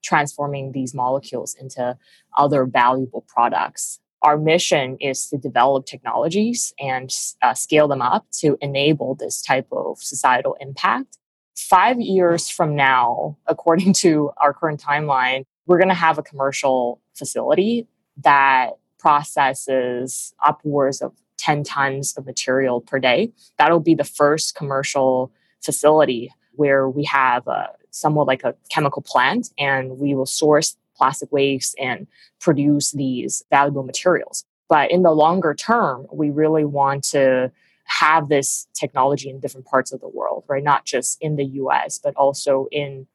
transforming 0.04 0.72
these 0.72 0.94
molecules 0.94 1.56
into 1.60 1.98
other 2.38 2.66
valuable 2.66 3.26
products. 3.28 4.00
Our 4.22 4.38
mission 4.38 4.98
is 5.00 5.28
to 5.30 5.38
develop 5.38 5.86
technologies 5.86 6.74
and 6.80 7.12
uh, 7.42 7.54
scale 7.54 7.88
them 7.88 8.02
up 8.02 8.26
to 8.40 8.58
enable 8.62 9.16
this 9.16 9.42
type 9.42 9.68
of 9.72 9.98
societal 10.00 10.56
impact. 10.60 11.18
Five 11.56 12.02
years 12.02 12.50
from 12.50 12.76
now, 12.76 13.38
according 13.48 13.94
to 13.94 14.32
our 14.38 14.54
current 14.54 14.82
timeline, 14.82 15.46
we're 15.66 15.78
going 15.78 15.90
to 15.90 15.96
have 15.96 16.18
a 16.18 16.24
commercial 16.24 17.02
facility 17.14 17.88
that 18.18 18.72
processes 19.00 20.34
upwards 20.46 21.02
of 21.02 21.14
10 21.38 21.64
tons 21.64 22.16
of 22.18 22.26
material 22.26 22.82
per 22.82 23.00
day. 23.00 23.32
That'll 23.58 23.80
be 23.80 23.96
the 23.96 24.04
first 24.04 24.56
commercial 24.56 25.32
facility 25.62 26.34
where 26.54 26.90
we 26.90 27.06
have 27.06 27.48
a, 27.48 27.70
somewhat 27.92 28.28
like 28.28 28.44
a 28.44 28.56
chemical 28.70 29.02
plant 29.02 29.50
and 29.58 29.98
we 29.98 30.14
will 30.16 30.26
source 30.26 30.78
plastic 30.96 31.32
waste 31.32 31.76
and 31.80 32.08
produce 32.40 32.92
these 32.92 33.44
valuable 33.50 33.84
materials. 33.84 34.46
But 34.68 34.92
in 34.92 35.04
the 35.04 35.12
longer 35.12 35.54
term, 35.54 36.08
we 36.12 36.32
really 36.32 36.66
want 36.66 37.04
to 37.12 37.52
have 37.86 38.30
this 38.30 38.68
technology 38.74 39.30
in 39.30 39.40
different 39.40 39.66
parts 39.66 39.92
of 39.92 40.02
the 40.02 40.10
world, 40.10 40.44
right? 40.48 40.64
Not 40.64 40.86
just 40.86 41.18
in 41.22 41.36
the 41.36 41.46
US, 41.46 42.00
but 42.04 42.16
also 42.16 42.68
in 42.72 43.08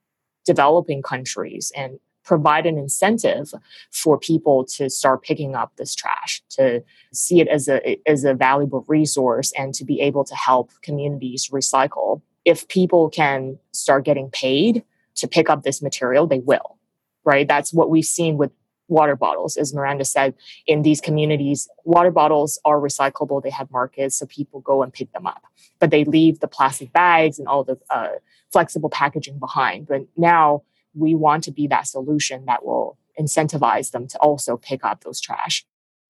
developing 0.45 1.03
countries 1.03 1.71
and 1.77 1.99
provide 2.25 2.67
an 2.67 2.79
incentive 2.79 3.53
for 3.91 4.19
people 4.19 4.65
to 4.65 4.89
start 4.91 5.23
picking 5.23 5.55
up 5.55 5.73
this 5.77 5.95
trash 5.95 6.43
to 6.51 6.83
see 7.13 7.41
it 7.41 7.49
as 7.49 7.69
a 7.69 7.99
as 8.09 8.25
a 8.25 8.35
valuable 8.35 8.85
resource 8.89 9.53
and 9.57 9.75
to 9.75 9.85
be 9.85 10.01
able 10.01 10.25
to 10.25 10.35
help 10.35 10.71
communities 10.83 11.49
recycle 11.53 12.21
if 12.45 12.69
people 12.69 13.09
can 13.11 13.59
start 13.73 14.05
getting 14.05 14.31
paid 14.31 14.85
to 15.15 15.27
pick 15.27 15.49
up 15.51 15.63
this 15.63 15.83
material 15.83 16.27
they 16.27 16.41
will 16.41 16.79
right 17.25 17.49
that's 17.49 17.73
what 17.73 17.91
we've 17.91 18.05
seen 18.05 18.37
with 18.37 18.53
water 18.91 19.17
bottles 19.17 19.57
as 19.57 19.73
miranda 19.73 20.05
said 20.05 20.35
in 20.67 20.83
these 20.83 21.01
communities 21.01 21.69
water 21.85 22.11
bottles 22.11 22.59
are 22.65 22.79
recyclable 22.79 23.43
they 23.43 23.51
have 23.51 23.71
markets 23.71 24.17
so 24.17 24.27
people 24.27 24.61
go 24.61 24.83
and 24.83 24.93
pick 24.93 25.13
them 25.13 25.27
up 25.27 25.45
but 25.79 25.91
they 25.91 26.05
leave 26.05 26.41
the 26.41 26.49
plastic 26.49 26.93
bags 26.93 27.39
and 27.39 27.49
all 27.49 27.65
the 27.65 27.79
uh, 27.91 28.09
flexible 28.53 28.91
packaging 28.91 29.39
behind 29.39 29.87
but 29.87 30.03
now 30.17 30.63
we 30.95 31.15
want 31.15 31.45
to 31.45 31.51
be 31.51 31.67
that 31.67 31.87
solution 31.87 32.45
that 32.47 32.65
will 32.65 32.99
incentivize 33.19 33.91
them 33.91 34.07
to 34.09 34.19
also 34.19 34.57
pick 34.57 34.85
up 34.85 35.05
those 35.05 35.21
trash. 35.21 35.65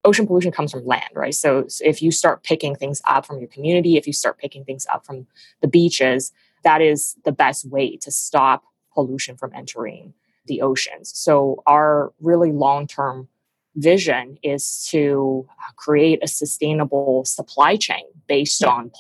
Ocean 0.05 0.27
pollution 0.27 0.53
comes 0.53 0.73
from 0.73 0.87
land, 0.87 1.11
right? 1.15 1.35
So, 1.35 1.67
so 1.69 1.85
if 1.85 2.01
you 2.01 2.11
start 2.11 2.43
picking 2.43 2.75
things 2.75 3.03
up 3.07 3.27
from 3.27 3.39
your 3.39 3.49
community, 3.49 3.97
if 3.97 4.07
you 4.07 4.13
start 4.13 4.39
picking 4.39 4.65
things 4.65 4.87
up 4.93 5.05
from 5.05 5.27
the 5.61 5.69
beaches, 5.69 6.33
that 6.65 6.81
is 6.81 7.17
the 7.25 7.33
best 7.33 7.69
way 7.69 7.97
to 7.99 8.11
stop 8.11 8.65
pollution 8.95 9.37
from 9.37 9.53
entering 9.55 10.15
the 10.47 10.63
oceans. 10.63 11.13
So, 11.15 11.63
our 11.67 12.13
really 12.21 12.53
long 12.53 12.87
term 12.87 13.29
vision 13.77 14.37
is 14.43 14.87
to 14.91 15.47
create 15.77 16.19
a 16.23 16.29
sustainable 16.29 17.25
supply 17.25 17.77
chain 17.77 18.05
based 18.27 18.65
on 18.65 18.91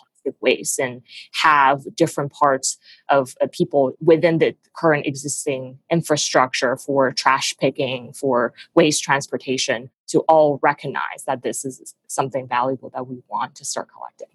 waste 0.40 0.78
and 0.78 1.02
have 1.42 1.82
different 1.94 2.32
parts 2.32 2.78
of 3.08 3.34
uh, 3.40 3.46
people 3.52 3.92
within 4.00 4.38
the 4.38 4.54
current 4.76 5.06
existing 5.06 5.78
infrastructure 5.90 6.76
for 6.76 7.10
trash 7.12 7.54
picking, 7.58 8.12
for 8.12 8.52
waste 8.74 9.02
transportation 9.02 9.90
to 10.08 10.20
all 10.20 10.58
recognize 10.62 11.24
that 11.26 11.42
this 11.42 11.64
is 11.64 11.94
something 12.06 12.46
valuable 12.46 12.90
that 12.90 13.06
we 13.06 13.22
want 13.28 13.54
to 13.54 13.64
start 13.64 13.88
collecting. 13.92 14.28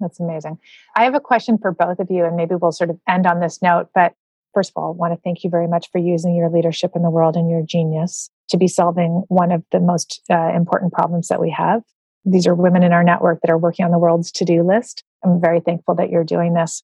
That's 0.00 0.20
amazing. 0.20 0.58
I 0.94 1.04
have 1.04 1.14
a 1.14 1.20
question 1.20 1.58
for 1.58 1.72
both 1.72 1.98
of 1.98 2.10
you, 2.10 2.24
and 2.24 2.36
maybe 2.36 2.54
we'll 2.54 2.72
sort 2.72 2.90
of 2.90 3.00
end 3.08 3.26
on 3.26 3.40
this 3.40 3.60
note. 3.60 3.88
But 3.94 4.14
first 4.58 4.70
of 4.70 4.82
all, 4.82 4.94
want 4.94 5.12
to 5.12 5.20
thank 5.22 5.44
you 5.44 5.50
very 5.50 5.68
much 5.68 5.88
for 5.92 5.98
using 5.98 6.34
your 6.34 6.50
leadership 6.50 6.92
in 6.96 7.02
the 7.02 7.10
world 7.10 7.36
and 7.36 7.48
your 7.48 7.62
genius 7.62 8.28
to 8.48 8.56
be 8.56 8.66
solving 8.66 9.22
one 9.28 9.52
of 9.52 9.62
the 9.70 9.78
most 9.78 10.20
uh, 10.30 10.52
important 10.54 10.92
problems 10.92 11.28
that 11.28 11.40
we 11.40 11.50
have 11.50 11.82
these 12.24 12.46
are 12.46 12.54
women 12.54 12.82
in 12.82 12.92
our 12.92 13.04
network 13.04 13.40
that 13.40 13.50
are 13.50 13.58
working 13.58 13.84
on 13.84 13.90
the 13.90 13.98
world's 13.98 14.30
to 14.32 14.44
do 14.44 14.62
list. 14.62 15.04
I'm 15.24 15.40
very 15.40 15.60
thankful 15.60 15.94
that 15.96 16.10
you're 16.10 16.24
doing 16.24 16.54
this. 16.54 16.82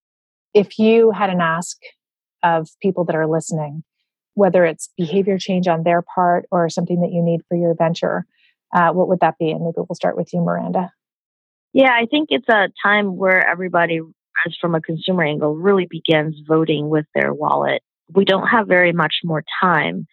If 0.53 0.79
you 0.79 1.11
had 1.11 1.31
an 1.31 1.41
ask 1.41 1.77
of 2.43 2.69
people 2.83 3.05
that 3.05 3.17
are 3.17 3.27
listening, 3.27 3.83
whether 4.35 4.65
it's 4.65 4.91
behavior 4.97 5.39
change 5.39 5.69
on 5.69 5.83
their 5.83 6.03
part 6.03 6.47
or 6.51 6.69
something 6.69 7.01
that 7.01 7.13
you 7.13 7.23
need 7.23 7.41
for 7.49 7.57
your 7.57 7.75
venture, 7.75 8.27
uh, 8.75 8.93
what 8.93 9.09
would 9.09 9.21
that 9.21 9.39
be? 9.39 9.51
And 9.51 9.65
maybe 9.65 9.75
we'll 9.77 9.95
start 9.95 10.17
with 10.17 10.33
you, 10.33 10.41
Miranda. 10.41 10.93
Yeah, 11.73 11.93
I 11.93 12.07
think 12.07 12.29
it's 12.31 12.49
a 12.49 12.69
time 12.83 13.17
where 13.17 13.47
everybody, 13.47 14.01
from 14.61 14.75
a 14.75 14.81
consumer 14.81 15.25
angle, 15.25 15.57
really 15.57 15.87
begins 15.89 16.37
voting 16.47 16.89
with 16.89 17.07
their 17.15 17.33
wallet. 17.33 17.83
We 18.15 18.25
don't 18.25 18.49
have 18.49 18.69
very 18.69 18.93
much 18.93 19.17
more 19.25 19.43
time 19.63 20.07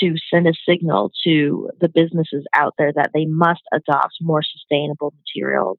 to 0.00 0.14
send 0.32 0.46
a 0.46 0.52
signal 0.68 1.10
to 1.24 1.70
the 1.80 1.88
businesses 1.88 2.46
out 2.54 2.74
there 2.78 2.92
that 2.92 3.10
they 3.14 3.24
must 3.24 3.62
adopt 3.72 4.14
more 4.20 4.42
sustainable 4.42 5.14
materials 5.18 5.78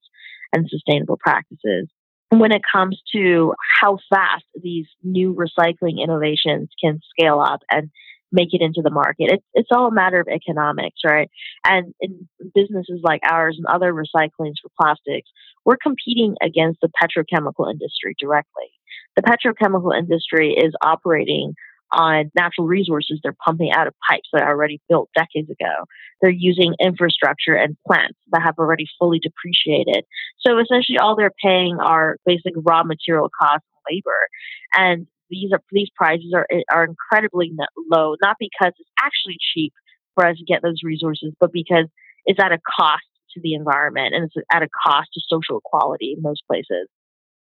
and 0.54 0.67
sustainable 0.69 1.17
practices. 1.17 1.89
When 2.30 2.52
it 2.52 2.62
comes 2.72 3.02
to 3.13 3.54
how 3.82 3.98
fast 4.10 4.45
these 4.62 4.88
new 5.04 5.34
recycling 5.34 6.04
innovations 6.04 6.69
can 6.84 7.00
scale 7.10 7.39
up 7.39 7.62
and 7.72 7.89
make 8.31 8.49
it 8.51 8.61
into 8.61 8.81
the 8.83 8.91
market, 8.91 9.31
it's, 9.31 9.45
it's 9.53 9.69
all 9.71 9.87
a 9.87 9.93
matter 9.93 10.19
of 10.19 10.27
economics, 10.27 10.99
right? 11.05 11.29
And 11.65 11.93
in 11.99 12.27
businesses 12.53 13.01
like 13.03 13.21
ours 13.23 13.57
and 13.57 13.65
other 13.65 13.93
recyclings 13.93 14.55
for 14.61 14.69
plastics, 14.79 15.29
we're 15.65 15.77
competing 15.81 16.35
against 16.41 16.79
the 16.81 16.89
petrochemical 16.89 17.71
industry 17.71 18.15
directly. 18.19 18.71
The 19.15 19.23
petrochemical 19.23 19.97
industry 19.97 20.53
is 20.53 20.73
operating 20.81 21.53
on 21.91 22.31
natural 22.35 22.67
resources 22.67 23.19
they're 23.23 23.35
pumping 23.43 23.71
out 23.71 23.87
of 23.87 23.93
pipes 24.07 24.29
that 24.31 24.43
are 24.43 24.49
already 24.49 24.79
built 24.87 25.09
decades 25.15 25.49
ago. 25.49 25.85
They're 26.21 26.31
using 26.31 26.75
infrastructure 26.79 27.55
and 27.55 27.77
plants 27.87 28.17
that 28.31 28.43
have 28.43 28.55
already 28.59 28.85
fully 28.99 29.19
depreciated. 29.19 30.05
So 30.45 30.59
essentially, 30.59 30.99
all 30.99 31.15
they're 31.15 31.33
paying 31.43 31.77
are 31.79 32.17
basic 32.25 32.53
raw 32.55 32.83
material 32.83 33.29
costs 33.41 33.65
and 33.73 33.95
labor. 33.95 34.27
And 34.73 35.07
these 35.29 35.51
are 35.51 35.61
these 35.71 35.89
prices 35.95 36.33
are 36.35 36.47
eh, 36.51 36.61
are 36.71 36.85
incredibly 36.85 37.51
low, 37.91 38.15
not 38.21 38.37
because 38.39 38.73
it's 38.77 38.89
actually 39.01 39.37
cheap 39.53 39.73
for 40.15 40.25
us 40.25 40.37
to 40.37 40.45
get 40.45 40.61
those 40.61 40.79
resources, 40.83 41.33
but 41.39 41.51
because 41.51 41.85
it's 42.25 42.39
at 42.39 42.51
a 42.51 42.59
cost 42.79 43.03
to 43.33 43.41
the 43.41 43.53
environment 43.53 44.13
and 44.13 44.25
it's 44.25 44.47
at 44.51 44.63
a 44.63 44.69
cost 44.85 45.09
to 45.13 45.21
social 45.29 45.59
equality 45.59 46.13
in 46.15 46.21
most 46.21 46.41
places 46.47 46.87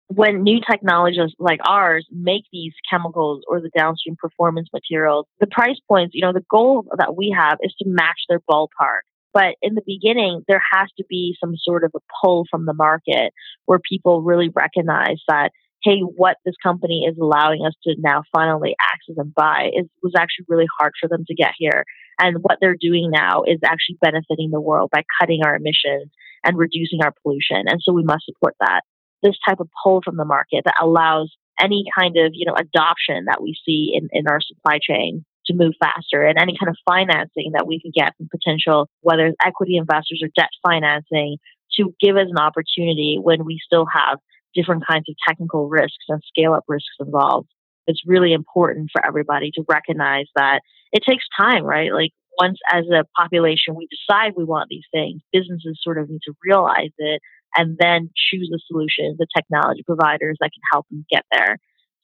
when 0.08 0.42
new 0.42 0.60
technologies 0.68 1.34
like 1.38 1.60
ours 1.66 2.06
make 2.12 2.44
these 2.52 2.72
chemicals 2.88 3.42
or 3.48 3.60
the 3.60 3.70
downstream 3.76 4.16
performance 4.16 4.68
materials, 4.72 5.26
the 5.40 5.46
price 5.46 5.78
points, 5.88 6.14
you 6.14 6.22
know, 6.22 6.32
the 6.32 6.44
goal 6.50 6.86
that 6.96 7.16
we 7.16 7.34
have 7.36 7.58
is 7.62 7.74
to 7.80 7.88
match 7.88 8.20
their 8.28 8.40
ballpark. 8.48 9.02
But 9.34 9.56
in 9.60 9.74
the 9.74 9.82
beginning, 9.84 10.42
there 10.48 10.62
has 10.72 10.88
to 10.96 11.04
be 11.08 11.36
some 11.40 11.54
sort 11.58 11.84
of 11.84 11.90
a 11.94 11.98
pull 12.22 12.46
from 12.50 12.64
the 12.64 12.72
market 12.72 13.32
where 13.66 13.78
people 13.78 14.22
really 14.22 14.48
recognize 14.48 15.20
that, 15.28 15.50
hey, 15.86 16.00
what 16.00 16.36
this 16.44 16.56
company 16.60 17.06
is 17.08 17.16
allowing 17.16 17.64
us 17.64 17.74
to 17.84 17.94
now 17.98 18.24
finally 18.34 18.74
access 18.82 19.14
and 19.16 19.32
buy 19.34 19.70
is 19.72 19.86
was 20.02 20.12
actually 20.18 20.46
really 20.48 20.66
hard 20.78 20.92
for 21.00 21.08
them 21.08 21.24
to 21.26 21.34
get 21.34 21.52
here. 21.56 21.84
And 22.18 22.38
what 22.42 22.58
they're 22.60 22.76
doing 22.78 23.10
now 23.12 23.42
is 23.46 23.60
actually 23.64 23.98
benefiting 24.00 24.50
the 24.50 24.60
world 24.60 24.90
by 24.90 25.04
cutting 25.20 25.42
our 25.44 25.54
emissions 25.54 26.10
and 26.44 26.58
reducing 26.58 27.02
our 27.02 27.12
pollution. 27.22 27.68
And 27.68 27.80
so 27.80 27.92
we 27.92 28.02
must 28.02 28.26
support 28.26 28.54
that 28.60 28.80
this 29.22 29.36
type 29.46 29.60
of 29.60 29.68
pull 29.82 30.02
from 30.04 30.16
the 30.16 30.24
market 30.24 30.62
that 30.64 30.74
allows 30.80 31.34
any 31.60 31.84
kind 31.96 32.16
of 32.16 32.32
you 32.34 32.46
know 32.46 32.54
adoption 32.54 33.26
that 33.26 33.40
we 33.40 33.56
see 33.64 33.92
in, 33.94 34.08
in 34.12 34.26
our 34.28 34.40
supply 34.40 34.78
chain 34.82 35.24
to 35.46 35.54
move 35.54 35.72
faster 35.80 36.22
and 36.22 36.38
any 36.38 36.56
kind 36.58 36.68
of 36.68 36.76
financing 36.88 37.52
that 37.52 37.66
we 37.66 37.80
can 37.80 37.92
get 37.94 38.14
from 38.16 38.28
potential 38.28 38.88
whether 39.00 39.26
it's 39.26 39.36
equity 39.44 39.76
investors 39.76 40.20
or 40.22 40.28
debt 40.36 40.50
financing 40.66 41.38
to 41.72 41.94
give 42.00 42.16
us 42.16 42.26
an 42.28 42.38
opportunity 42.38 43.18
when 43.22 43.44
we 43.44 43.58
still 43.64 43.86
have 43.86 44.18
different 44.56 44.82
kinds 44.88 45.04
of 45.08 45.14
technical 45.28 45.68
risks 45.68 46.04
and 46.08 46.22
scale 46.26 46.52
up 46.54 46.64
risks 46.66 46.96
involved 46.98 47.48
it's 47.86 48.02
really 48.06 48.32
important 48.32 48.90
for 48.92 49.04
everybody 49.06 49.50
to 49.52 49.62
recognize 49.68 50.26
that 50.34 50.60
it 50.92 51.02
takes 51.08 51.24
time 51.38 51.62
right 51.62 51.92
like 51.92 52.10
once 52.40 52.58
as 52.72 52.84
a 52.92 53.04
population 53.16 53.74
we 53.76 53.86
decide 53.86 54.32
we 54.36 54.44
want 54.44 54.68
these 54.68 54.84
things 54.92 55.20
businesses 55.32 55.78
sort 55.82 55.98
of 55.98 56.08
need 56.10 56.20
to 56.24 56.32
realize 56.44 56.90
it 56.98 57.20
and 57.56 57.76
then 57.78 58.10
choose 58.14 58.48
the 58.50 58.60
solutions, 58.66 59.18
the 59.18 59.26
technology 59.34 59.82
providers 59.84 60.36
that 60.40 60.50
can 60.52 60.62
help 60.72 60.86
them 60.90 61.04
get 61.10 61.24
there. 61.32 61.58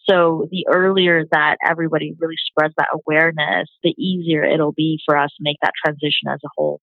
So 0.09 0.49
the 0.51 0.67
earlier 0.69 1.25
that 1.31 1.59
everybody 1.65 2.15
really 2.19 2.37
spreads 2.45 2.75
that 2.77 2.89
awareness, 2.93 3.69
the 3.85 3.95
easier 3.99 4.43
it'll 4.43 4.73
be 4.73 4.99
for 5.07 5.17
us 5.17 5.31
to 5.31 5.43
make 5.43 5.59
that 5.63 5.73
transition 5.85 6.29
as 6.29 6.41
a 6.45 6.49
whole. 6.57 6.81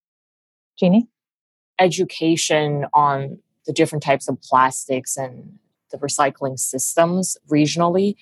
Jeanny? 0.80 1.08
Education 1.80 2.86
on 2.94 3.40
the 3.70 3.74
different 3.74 4.02
types 4.02 4.28
of 4.28 4.42
plastics 4.42 5.16
and 5.16 5.60
the 5.92 6.00
recycling 6.00 6.58
systems 6.58 7.38
regionally 7.52 8.16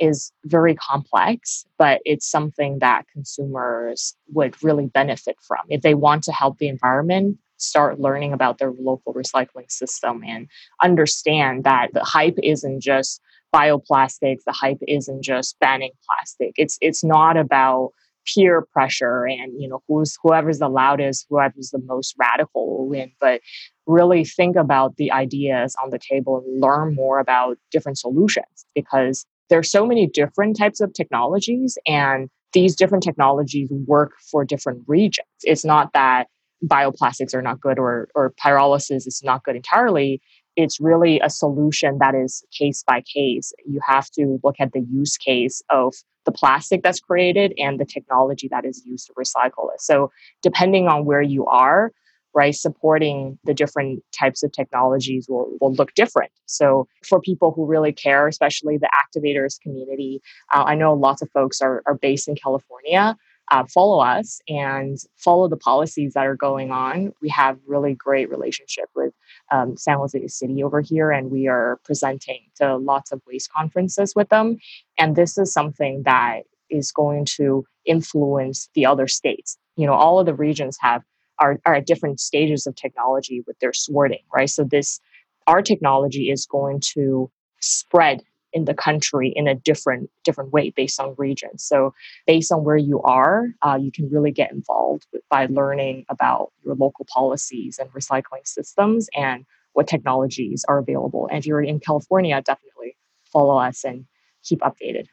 is 0.00 0.32
very 0.44 0.74
complex, 0.74 1.64
but 1.78 2.00
it's 2.04 2.28
something 2.28 2.80
that 2.80 3.06
consumers 3.12 4.16
would 4.32 4.60
really 4.60 4.86
benefit 4.86 5.36
from. 5.46 5.60
If 5.68 5.82
they 5.82 5.94
want 5.94 6.24
to 6.24 6.32
help 6.32 6.58
the 6.58 6.66
environment, 6.66 7.38
start 7.58 8.00
learning 8.00 8.32
about 8.32 8.58
their 8.58 8.72
local 8.72 9.14
recycling 9.14 9.70
system 9.70 10.24
and 10.26 10.48
understand 10.82 11.62
that 11.62 11.94
the 11.94 12.02
hype 12.02 12.38
isn't 12.42 12.80
just 12.80 13.20
bioplastics, 13.54 14.42
the 14.44 14.50
hype 14.50 14.80
isn't 14.88 15.22
just 15.22 15.60
banning 15.60 15.92
plastic. 16.04 16.54
It's 16.56 16.76
it's 16.80 17.04
not 17.04 17.36
about 17.36 17.92
peer 18.26 18.66
pressure 18.72 19.26
and 19.26 19.60
you 19.60 19.68
know 19.68 19.82
who's 19.88 20.16
whoever's 20.22 20.58
the 20.58 20.68
loudest, 20.68 21.26
whoever's 21.28 21.70
the 21.70 21.78
most 21.78 22.14
radical 22.18 22.66
will 22.66 22.88
win. 22.88 23.12
But 23.20 23.40
really 23.86 24.24
think 24.24 24.56
about 24.56 24.96
the 24.96 25.10
ideas 25.10 25.74
on 25.82 25.90
the 25.90 25.98
table 25.98 26.38
and 26.44 26.60
learn 26.60 26.94
more 26.94 27.18
about 27.18 27.58
different 27.70 27.98
solutions 27.98 28.66
because 28.74 29.26
there's 29.50 29.70
so 29.70 29.86
many 29.86 30.06
different 30.06 30.56
types 30.56 30.80
of 30.80 30.92
technologies 30.92 31.76
and 31.86 32.28
these 32.52 32.76
different 32.76 33.02
technologies 33.02 33.68
work 33.86 34.12
for 34.30 34.44
different 34.44 34.82
regions. 34.86 35.26
It's 35.42 35.64
not 35.64 35.92
that 35.94 36.28
bioplastics 36.64 37.34
are 37.34 37.42
not 37.42 37.60
good 37.60 37.78
or, 37.78 38.08
or 38.14 38.32
pyrolysis 38.42 39.06
is 39.06 39.20
not 39.24 39.42
good 39.44 39.56
entirely. 39.56 40.20
It's 40.54 40.80
really 40.80 41.18
a 41.20 41.30
solution 41.30 41.98
that 41.98 42.14
is 42.14 42.44
case 42.56 42.84
by 42.86 43.02
case. 43.02 43.52
You 43.66 43.80
have 43.86 44.10
to 44.10 44.38
look 44.44 44.56
at 44.60 44.72
the 44.72 44.80
use 44.80 45.16
case 45.16 45.62
of 45.70 45.94
the 46.24 46.32
plastic 46.32 46.82
that's 46.82 47.00
created 47.00 47.52
and 47.58 47.80
the 47.80 47.84
technology 47.84 48.48
that 48.48 48.64
is 48.64 48.82
used 48.86 49.08
to 49.08 49.12
recycle 49.14 49.72
it. 49.74 49.80
So, 49.80 50.12
depending 50.40 50.86
on 50.86 51.04
where 51.04 51.22
you 51.22 51.46
are, 51.46 51.90
right, 52.34 52.54
supporting 52.54 53.38
the 53.44 53.54
different 53.54 54.02
types 54.12 54.42
of 54.42 54.52
technologies 54.52 55.26
will, 55.28 55.56
will 55.60 55.72
look 55.74 55.94
different. 55.94 56.32
So, 56.46 56.86
for 57.06 57.20
people 57.20 57.52
who 57.52 57.66
really 57.66 57.92
care, 57.92 58.26
especially 58.26 58.78
the 58.78 58.90
activators 58.92 59.60
community, 59.60 60.20
uh, 60.52 60.64
I 60.66 60.74
know 60.74 60.94
lots 60.94 61.22
of 61.22 61.30
folks 61.30 61.60
are, 61.60 61.82
are 61.86 61.94
based 61.94 62.28
in 62.28 62.36
California 62.36 63.16
uh, 63.52 63.64
follow 63.66 64.00
us 64.00 64.40
and 64.48 64.96
follow 65.16 65.46
the 65.46 65.56
policies 65.56 66.14
that 66.14 66.26
are 66.26 66.36
going 66.36 66.70
on. 66.70 67.12
We 67.20 67.28
have 67.28 67.58
really 67.66 67.94
great 67.94 68.30
relationship 68.30 68.86
with 68.94 69.12
um, 69.50 69.76
San 69.76 69.98
Jose 69.98 70.26
City 70.28 70.62
over 70.62 70.80
here, 70.80 71.10
and 71.10 71.30
we 71.30 71.48
are 71.48 71.78
presenting 71.84 72.40
to 72.56 72.76
lots 72.76 73.12
of 73.12 73.20
waste 73.26 73.52
conferences 73.52 74.14
with 74.14 74.30
them. 74.30 74.56
And 74.98 75.16
this 75.16 75.36
is 75.36 75.52
something 75.52 76.02
that 76.04 76.42
is 76.70 76.92
going 76.92 77.26
to 77.36 77.64
influence 77.84 78.70
the 78.74 78.86
other 78.86 79.06
states. 79.06 79.58
You 79.76 79.86
know, 79.86 79.94
all 79.94 80.18
of 80.18 80.26
the 80.26 80.34
regions 80.34 80.78
have 80.80 81.02
are, 81.38 81.58
are 81.66 81.74
at 81.74 81.86
different 81.86 82.20
stages 82.20 82.66
of 82.66 82.74
technology 82.74 83.42
with 83.46 83.58
their 83.58 83.72
sorting, 83.72 84.22
right? 84.34 84.50
So 84.50 84.64
this 84.64 85.00
our 85.46 85.62
technology 85.62 86.30
is 86.30 86.46
going 86.46 86.80
to 86.94 87.30
spread 87.60 88.22
in 88.52 88.66
the 88.66 88.74
country 88.74 89.32
in 89.34 89.48
a 89.48 89.54
different 89.54 90.10
different 90.24 90.52
way 90.52 90.70
based 90.70 91.00
on 91.00 91.14
region. 91.16 91.58
So 91.58 91.94
based 92.26 92.52
on 92.52 92.64
where 92.64 92.76
you 92.76 93.00
are, 93.02 93.46
uh, 93.62 93.78
you 93.80 93.90
can 93.90 94.10
really 94.10 94.30
get 94.30 94.52
involved 94.52 95.06
by 95.30 95.46
learning 95.46 96.04
about 96.08 96.52
your 96.64 96.74
local 96.74 97.06
policies 97.12 97.78
and 97.78 97.90
recycling 97.92 98.46
systems 98.46 99.08
and 99.16 99.44
what 99.72 99.88
technologies 99.88 100.64
are 100.68 100.78
available. 100.78 101.28
And 101.30 101.38
if 101.38 101.46
you're 101.46 101.62
in 101.62 101.80
California, 101.80 102.40
definitely 102.42 102.96
follow 103.24 103.56
us 103.56 103.84
and 103.84 104.04
keep 104.44 104.60
updated. 104.60 105.06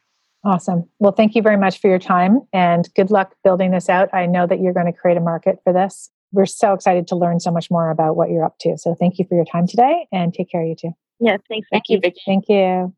Awesome. 0.44 0.90
Well, 1.00 1.12
thank 1.12 1.36
you 1.36 1.42
very 1.42 1.58
much 1.58 1.82
for 1.82 1.90
your 1.90 2.00
time 2.00 2.42
and 2.54 2.88
good 2.96 3.12
luck 3.12 3.36
building 3.44 3.72
this 3.72 3.90
out. 3.90 4.14
I 4.14 4.26
know 4.26 4.48
that 4.48 4.62
you're 4.62 4.74
going 4.74 4.86
to 4.86 4.94
create 4.94 5.18
a 5.18 5.22
market 5.22 5.60
for 5.64 5.74
this. 5.74 6.10
We're 6.32 6.46
so 6.46 6.74
excited 6.74 7.08
to 7.08 7.16
learn 7.16 7.40
so 7.40 7.52
much 7.52 7.70
more 7.70 7.90
about 7.90 8.16
what 8.16 8.30
you're 8.30 8.46
up 8.46 8.58
to. 8.60 8.78
So 8.78 8.96
thank 8.96 9.20
you 9.20 9.26
for 9.28 9.36
your 9.36 9.46
time 9.46 9.68
today 9.68 10.08
and 10.14 10.34
take 10.34 10.50
care 10.50 10.62
of 10.62 10.68
you 10.68 10.76
too. 10.76 10.92
Yeah, 11.20 11.38
thanks. 11.50 11.68
Thank 11.72 11.86
you, 11.90 12.00
Vicki. 12.02 12.22
Thank 12.26 12.48
you. 12.48 12.94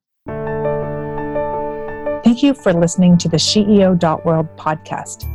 Thank 2.24 2.44
you 2.44 2.54
for 2.54 2.74
listening 2.74 3.18
to 3.18 3.28
the 3.28 3.38
SheEO.world 3.38 4.56
podcast. 4.58 5.28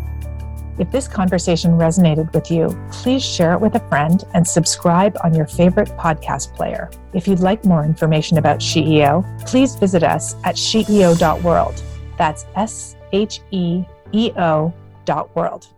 If 0.79 0.91
this 0.93 1.09
conversation 1.09 1.73
resonated 1.73 2.33
with 2.33 2.51
you, 2.51 2.79
please 2.93 3.25
share 3.25 3.55
it 3.55 3.61
with 3.61 3.75
a 3.75 3.89
friend 3.89 4.23
and 4.35 4.47
subscribe 4.47 5.17
on 5.25 5.35
your 5.35 5.47
favorite 5.47 5.89
podcast 5.99 6.55
player. 6.55 6.91
If 7.15 7.27
you'd 7.27 7.41
like 7.41 7.65
more 7.65 7.85
information 7.85 8.39
about 8.39 8.61
SheEO, 8.61 9.47
please 9.47 9.75
visit 9.75 10.03
us 10.03 10.37
at 10.45 10.55
SheEO.world. 10.55 11.83
That's 12.17 12.47
S 12.55 12.97
H 13.13 13.41
E 13.51 13.85
E 14.13 14.33
O 14.37 14.73
dot 15.05 15.35
world. 15.37 15.69